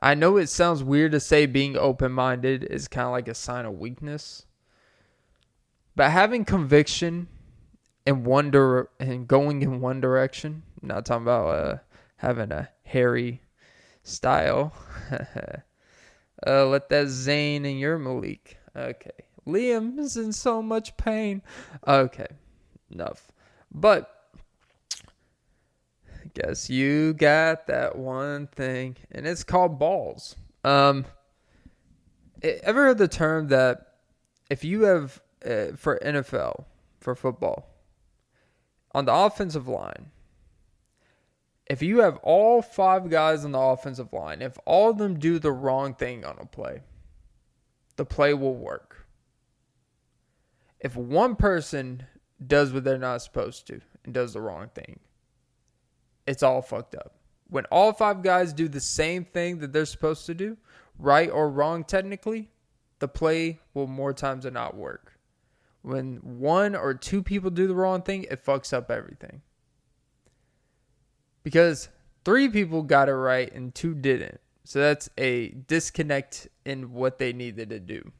[0.00, 3.34] I know it sounds weird to say being open minded is kind of like a
[3.34, 4.44] sign of weakness,
[5.96, 7.28] but having conviction
[8.06, 11.78] and wonder and going in one direction not talking about uh,
[12.16, 13.40] having a hairy
[14.04, 14.72] style.
[16.46, 18.58] uh, let that Zayn and your Malik.
[18.76, 19.10] Okay.
[19.46, 21.42] Liam is in so much pain.
[21.86, 22.28] Okay.
[22.90, 23.26] Enough.
[23.72, 24.10] But
[26.22, 30.36] I guess you got that one thing, and it's called balls.
[30.62, 31.04] Um,
[32.42, 33.94] ever heard the term that
[34.48, 36.64] if you have uh, for NFL
[37.00, 37.68] for football
[38.92, 40.10] on the offensive line,
[41.66, 45.38] if you have all five guys on the offensive line, if all of them do
[45.38, 46.80] the wrong thing on a play,
[47.96, 49.06] the play will work.
[50.80, 52.04] If one person
[52.46, 55.00] does what they're not supposed to and does the wrong thing,
[56.26, 57.14] it's all fucked up.
[57.48, 60.58] When all five guys do the same thing that they're supposed to do,
[60.98, 62.50] right or wrong technically,
[62.98, 65.18] the play will more times than not work.
[65.82, 69.42] When one or two people do the wrong thing, it fucks up everything
[71.44, 71.88] because
[72.24, 74.40] three people got it right and two didn't.
[74.64, 78.10] So that's a disconnect in what they needed to do.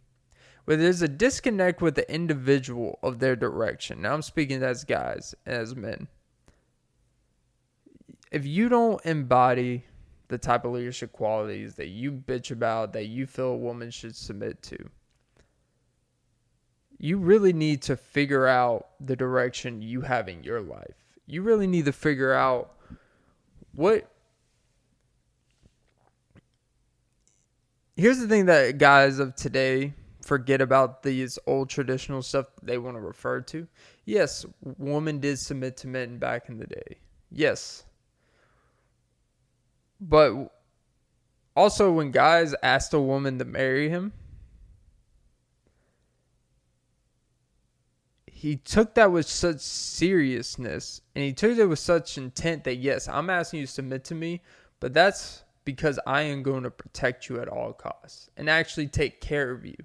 [0.67, 4.03] But there's a disconnect with the individual of their direction.
[4.03, 6.09] Now I'm speaking as guys, as men.
[8.31, 9.85] If you don't embody
[10.29, 14.17] the type of leadership qualities that you bitch about, that you feel a woman should
[14.17, 14.79] submit to,
[16.99, 20.97] you really need to figure out the direction you have in your life.
[21.27, 22.75] You really need to figure out
[23.75, 24.11] what
[27.97, 32.97] here's the thing that guys of today forget about these old traditional stuff they want
[32.97, 33.67] to refer to.
[34.05, 34.47] Yes,
[34.79, 36.99] women did submit to men back in the day.
[37.31, 37.85] Yes.
[40.01, 40.51] But
[41.57, 44.13] also when guys asked a woman to marry him,
[48.45, 53.09] he took that with such seriousness and he took it with such intent that yes,
[53.09, 54.43] I'm asking you to submit to me,
[54.81, 59.23] but that's because I am going to protect you at all costs and actually take
[59.23, 59.77] care of you.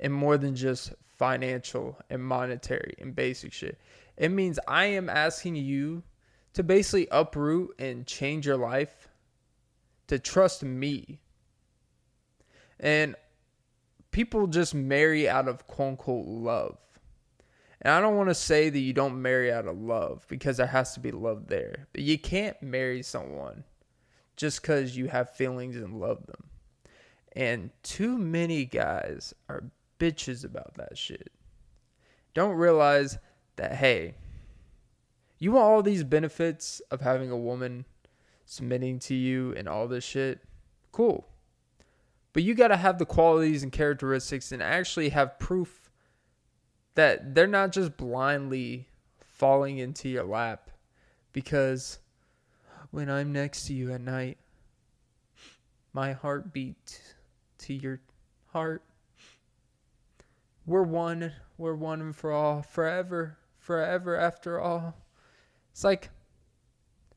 [0.00, 3.78] And more than just financial and monetary and basic shit.
[4.16, 6.04] It means I am asking you
[6.54, 9.08] to basically uproot and change your life
[10.06, 11.20] to trust me.
[12.80, 13.14] And
[14.10, 16.78] people just marry out of quote unquote love.
[17.86, 20.66] And I don't want to say that you don't marry out of love because there
[20.66, 21.86] has to be love there.
[21.92, 23.62] But you can't marry someone
[24.34, 26.48] just because you have feelings and love them.
[27.36, 29.70] And too many guys are
[30.00, 31.30] bitches about that shit.
[32.34, 33.18] Don't realize
[33.54, 34.16] that, hey,
[35.38, 37.84] you want all these benefits of having a woman
[38.46, 40.40] submitting to you and all this shit.
[40.90, 41.28] Cool.
[42.32, 45.85] But you got to have the qualities and characteristics and actually have proof
[46.96, 48.88] that they're not just blindly
[49.20, 50.70] falling into your lap
[51.32, 51.98] because
[52.90, 54.38] when I'm next to you at night,
[55.92, 57.14] my heart beats
[57.58, 58.00] to your
[58.48, 58.82] heart.
[60.64, 64.96] We're one, we're one and for all, forever, forever after all.
[65.72, 66.10] It's like,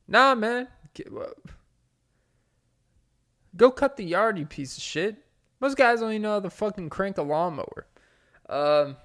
[0.06, 0.68] nah, man.
[3.56, 5.16] Go cut the yard, you piece of shit.
[5.60, 7.86] Most guys even know how to fucking crank a lawnmower.
[8.48, 8.96] Um,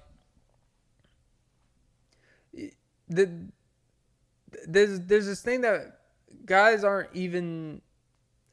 [3.08, 3.30] the
[4.66, 6.00] there's there's this thing that
[6.44, 7.80] guys aren't even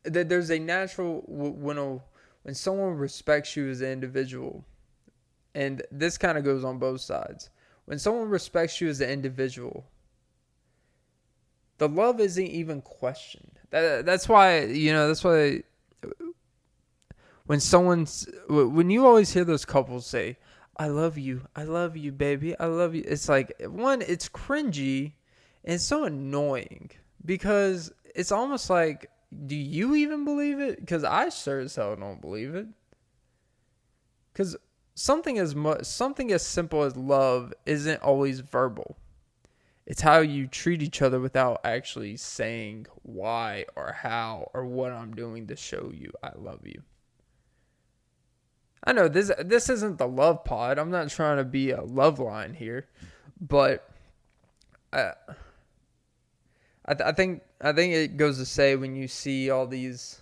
[0.03, 1.99] that there's a natural when a
[2.43, 4.65] when someone respects you as an individual,
[5.55, 7.49] and this kind of goes on both sides.
[7.85, 9.85] When someone respects you as an individual,
[11.77, 13.59] the love isn't even questioned.
[13.71, 15.63] That, that's why you know that's why
[17.45, 20.37] when someone's when you always hear those couples say,
[20.77, 25.13] "I love you, I love you, baby, I love you," it's like one, it's cringy,
[25.63, 26.91] and it's so annoying
[27.25, 29.09] because it's almost like,
[29.47, 30.79] do you even believe it?
[30.79, 32.67] Because I sure as hell don't believe it.
[34.31, 34.55] Because
[34.95, 38.97] something as much something as simple as love isn't always verbal.
[39.85, 45.13] It's how you treat each other without actually saying why or how or what I'm
[45.13, 46.83] doing to show you I love you.
[48.83, 50.77] I know this this isn't the love pod.
[50.77, 52.87] I'm not trying to be a love line here,
[53.39, 53.89] but
[54.91, 55.13] I
[56.85, 60.21] I, th- I think I think it goes to say when you see all these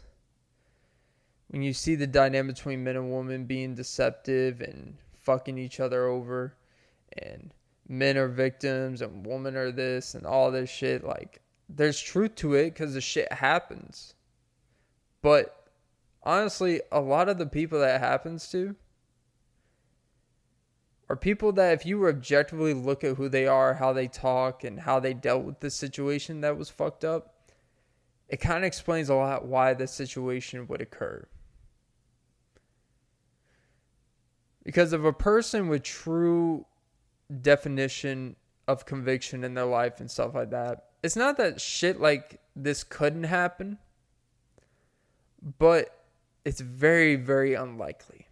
[1.47, 6.07] when you see the dynamic between men and women being deceptive and fucking each other
[6.07, 6.55] over
[7.18, 7.53] and
[7.88, 11.03] men are victims and women are this and all this shit.
[11.03, 14.16] Like, there's truth to it because the shit happens.
[15.22, 15.61] But
[16.24, 18.76] honestly, a lot of the people that happens to
[21.09, 24.80] are people that, if you objectively look at who they are, how they talk, and
[24.80, 27.36] how they dealt with the situation that was fucked up,
[28.30, 31.28] it kind of explains a lot why the situation would occur.
[34.63, 36.65] Because if a person with true
[37.41, 38.36] definition
[38.67, 40.86] of conviction in their life and stuff like that.
[41.03, 43.78] It's not that shit like this couldn't happen,
[45.59, 46.00] but
[46.45, 48.27] it's very, very unlikely.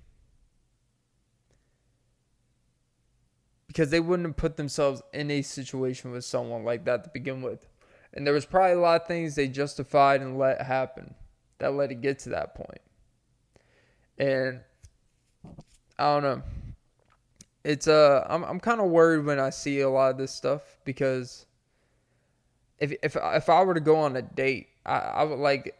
[3.67, 7.41] Because they wouldn't have put themselves in a situation with someone like that to begin
[7.41, 7.67] with.
[8.13, 11.13] And there was probably a lot of things they justified and let happen
[11.59, 12.81] that let it get to that point.
[14.17, 14.61] And
[15.99, 16.43] I don't know
[17.63, 20.77] it's uh I'm I'm kind of worried when I see a lot of this stuff
[20.85, 21.45] because
[22.79, 25.75] if if if I were to go on a date, I, I would like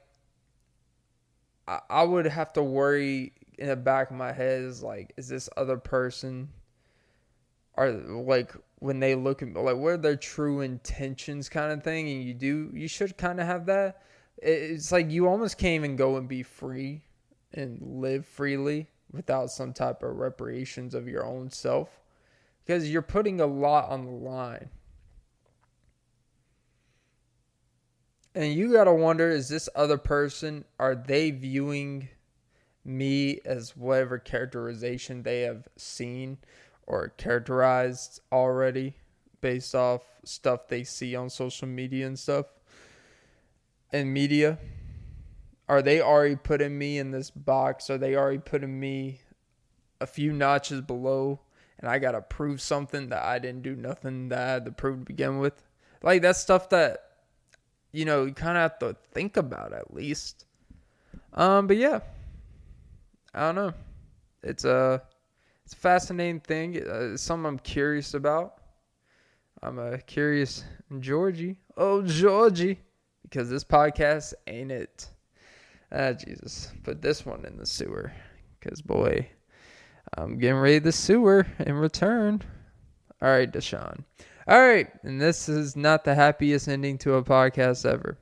[1.89, 5.49] I, would have to worry in the back of my head is like is this
[5.57, 6.49] other person
[7.75, 12.09] are like when they look at like what are their true intentions kind of thing
[12.09, 14.01] and you do you should kind of have that
[14.37, 17.01] it's like you almost can't even go and be free
[17.53, 21.99] and live freely without some type of reparations of your own self
[22.69, 24.69] because you're putting a lot on the line.
[28.39, 32.07] And you got to wonder is this other person, are they viewing
[32.85, 36.37] me as whatever characterization they have seen
[36.87, 38.95] or characterized already
[39.41, 42.45] based off stuff they see on social media and stuff
[43.91, 44.57] and media?
[45.67, 47.89] are they already putting me in this box?
[47.89, 49.19] Are they already putting me
[49.99, 51.41] a few notches below?
[51.77, 54.99] And I gotta prove something that I didn't do nothing that I had to prove
[54.99, 55.61] to begin with.
[56.01, 57.08] Like that's stuff that
[57.91, 60.45] you know you kind of have to think about at least.
[61.33, 61.99] Um, but yeah,
[63.33, 63.73] I don't know.
[64.43, 65.01] It's a
[65.65, 66.77] it's a fascinating thing.
[66.77, 68.55] Uh, it's something I'm curious about.
[69.61, 70.63] I'm a curious
[70.99, 71.57] Georgie.
[71.75, 72.79] Oh, Georgie,
[73.23, 75.09] because this podcast ain't it.
[75.91, 78.13] Ah, Jesus, put this one in the sewer,
[78.61, 79.27] cause boy,
[80.17, 82.41] I'm getting ready to sewer in return.
[83.21, 84.03] All right, Deshaun.
[84.49, 88.17] All right, and this is not the happiest ending to a podcast ever.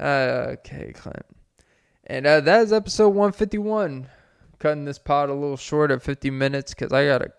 [0.00, 1.24] Uh, okay, Clint.
[2.08, 4.08] And uh, that is episode 151.
[4.58, 7.30] Cutting this pod a little short at 50 minutes because I gotta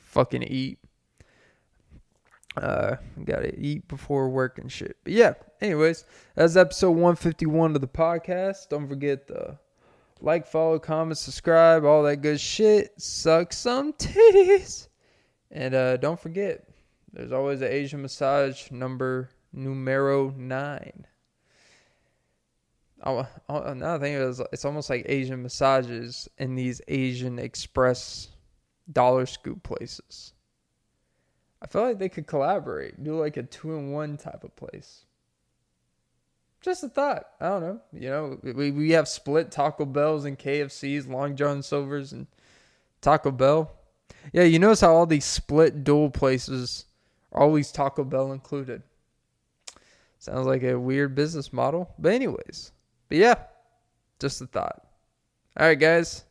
[0.00, 0.80] fucking eat.
[2.56, 4.96] Uh, gotta eat before work and shit.
[5.04, 6.04] But yeah, anyways,
[6.34, 8.70] that's episode 151 of the podcast.
[8.70, 9.56] Don't forget to
[10.20, 13.00] like, follow, comment, subscribe, all that good shit.
[13.00, 14.88] Suck some titties.
[15.52, 16.66] And uh, don't forget,
[17.12, 21.06] there's always an Asian massage number numero nine.
[23.04, 28.28] Oh, oh, oh another thing is, it's almost like Asian massages in these Asian Express
[28.90, 30.32] dollar scoop places.
[31.60, 35.04] I feel like they could collaborate, do like a two in one type of place.
[36.60, 37.24] Just a thought.
[37.40, 37.80] I don't know.
[37.92, 42.26] You know, we, we have split Taco Bells and KFCs, Long John Silver's and
[43.00, 43.72] Taco Bell.
[44.32, 46.84] Yeah, you notice how all these split dual places
[47.32, 48.82] always Taco Bell included.
[50.18, 51.94] Sounds like a weird business model.
[51.98, 52.72] But anyways,
[53.08, 53.34] but yeah,
[54.20, 54.86] just a thought.
[55.58, 56.24] All right, guys.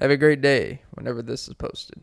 [0.00, 2.00] Have a great day whenever this is posted.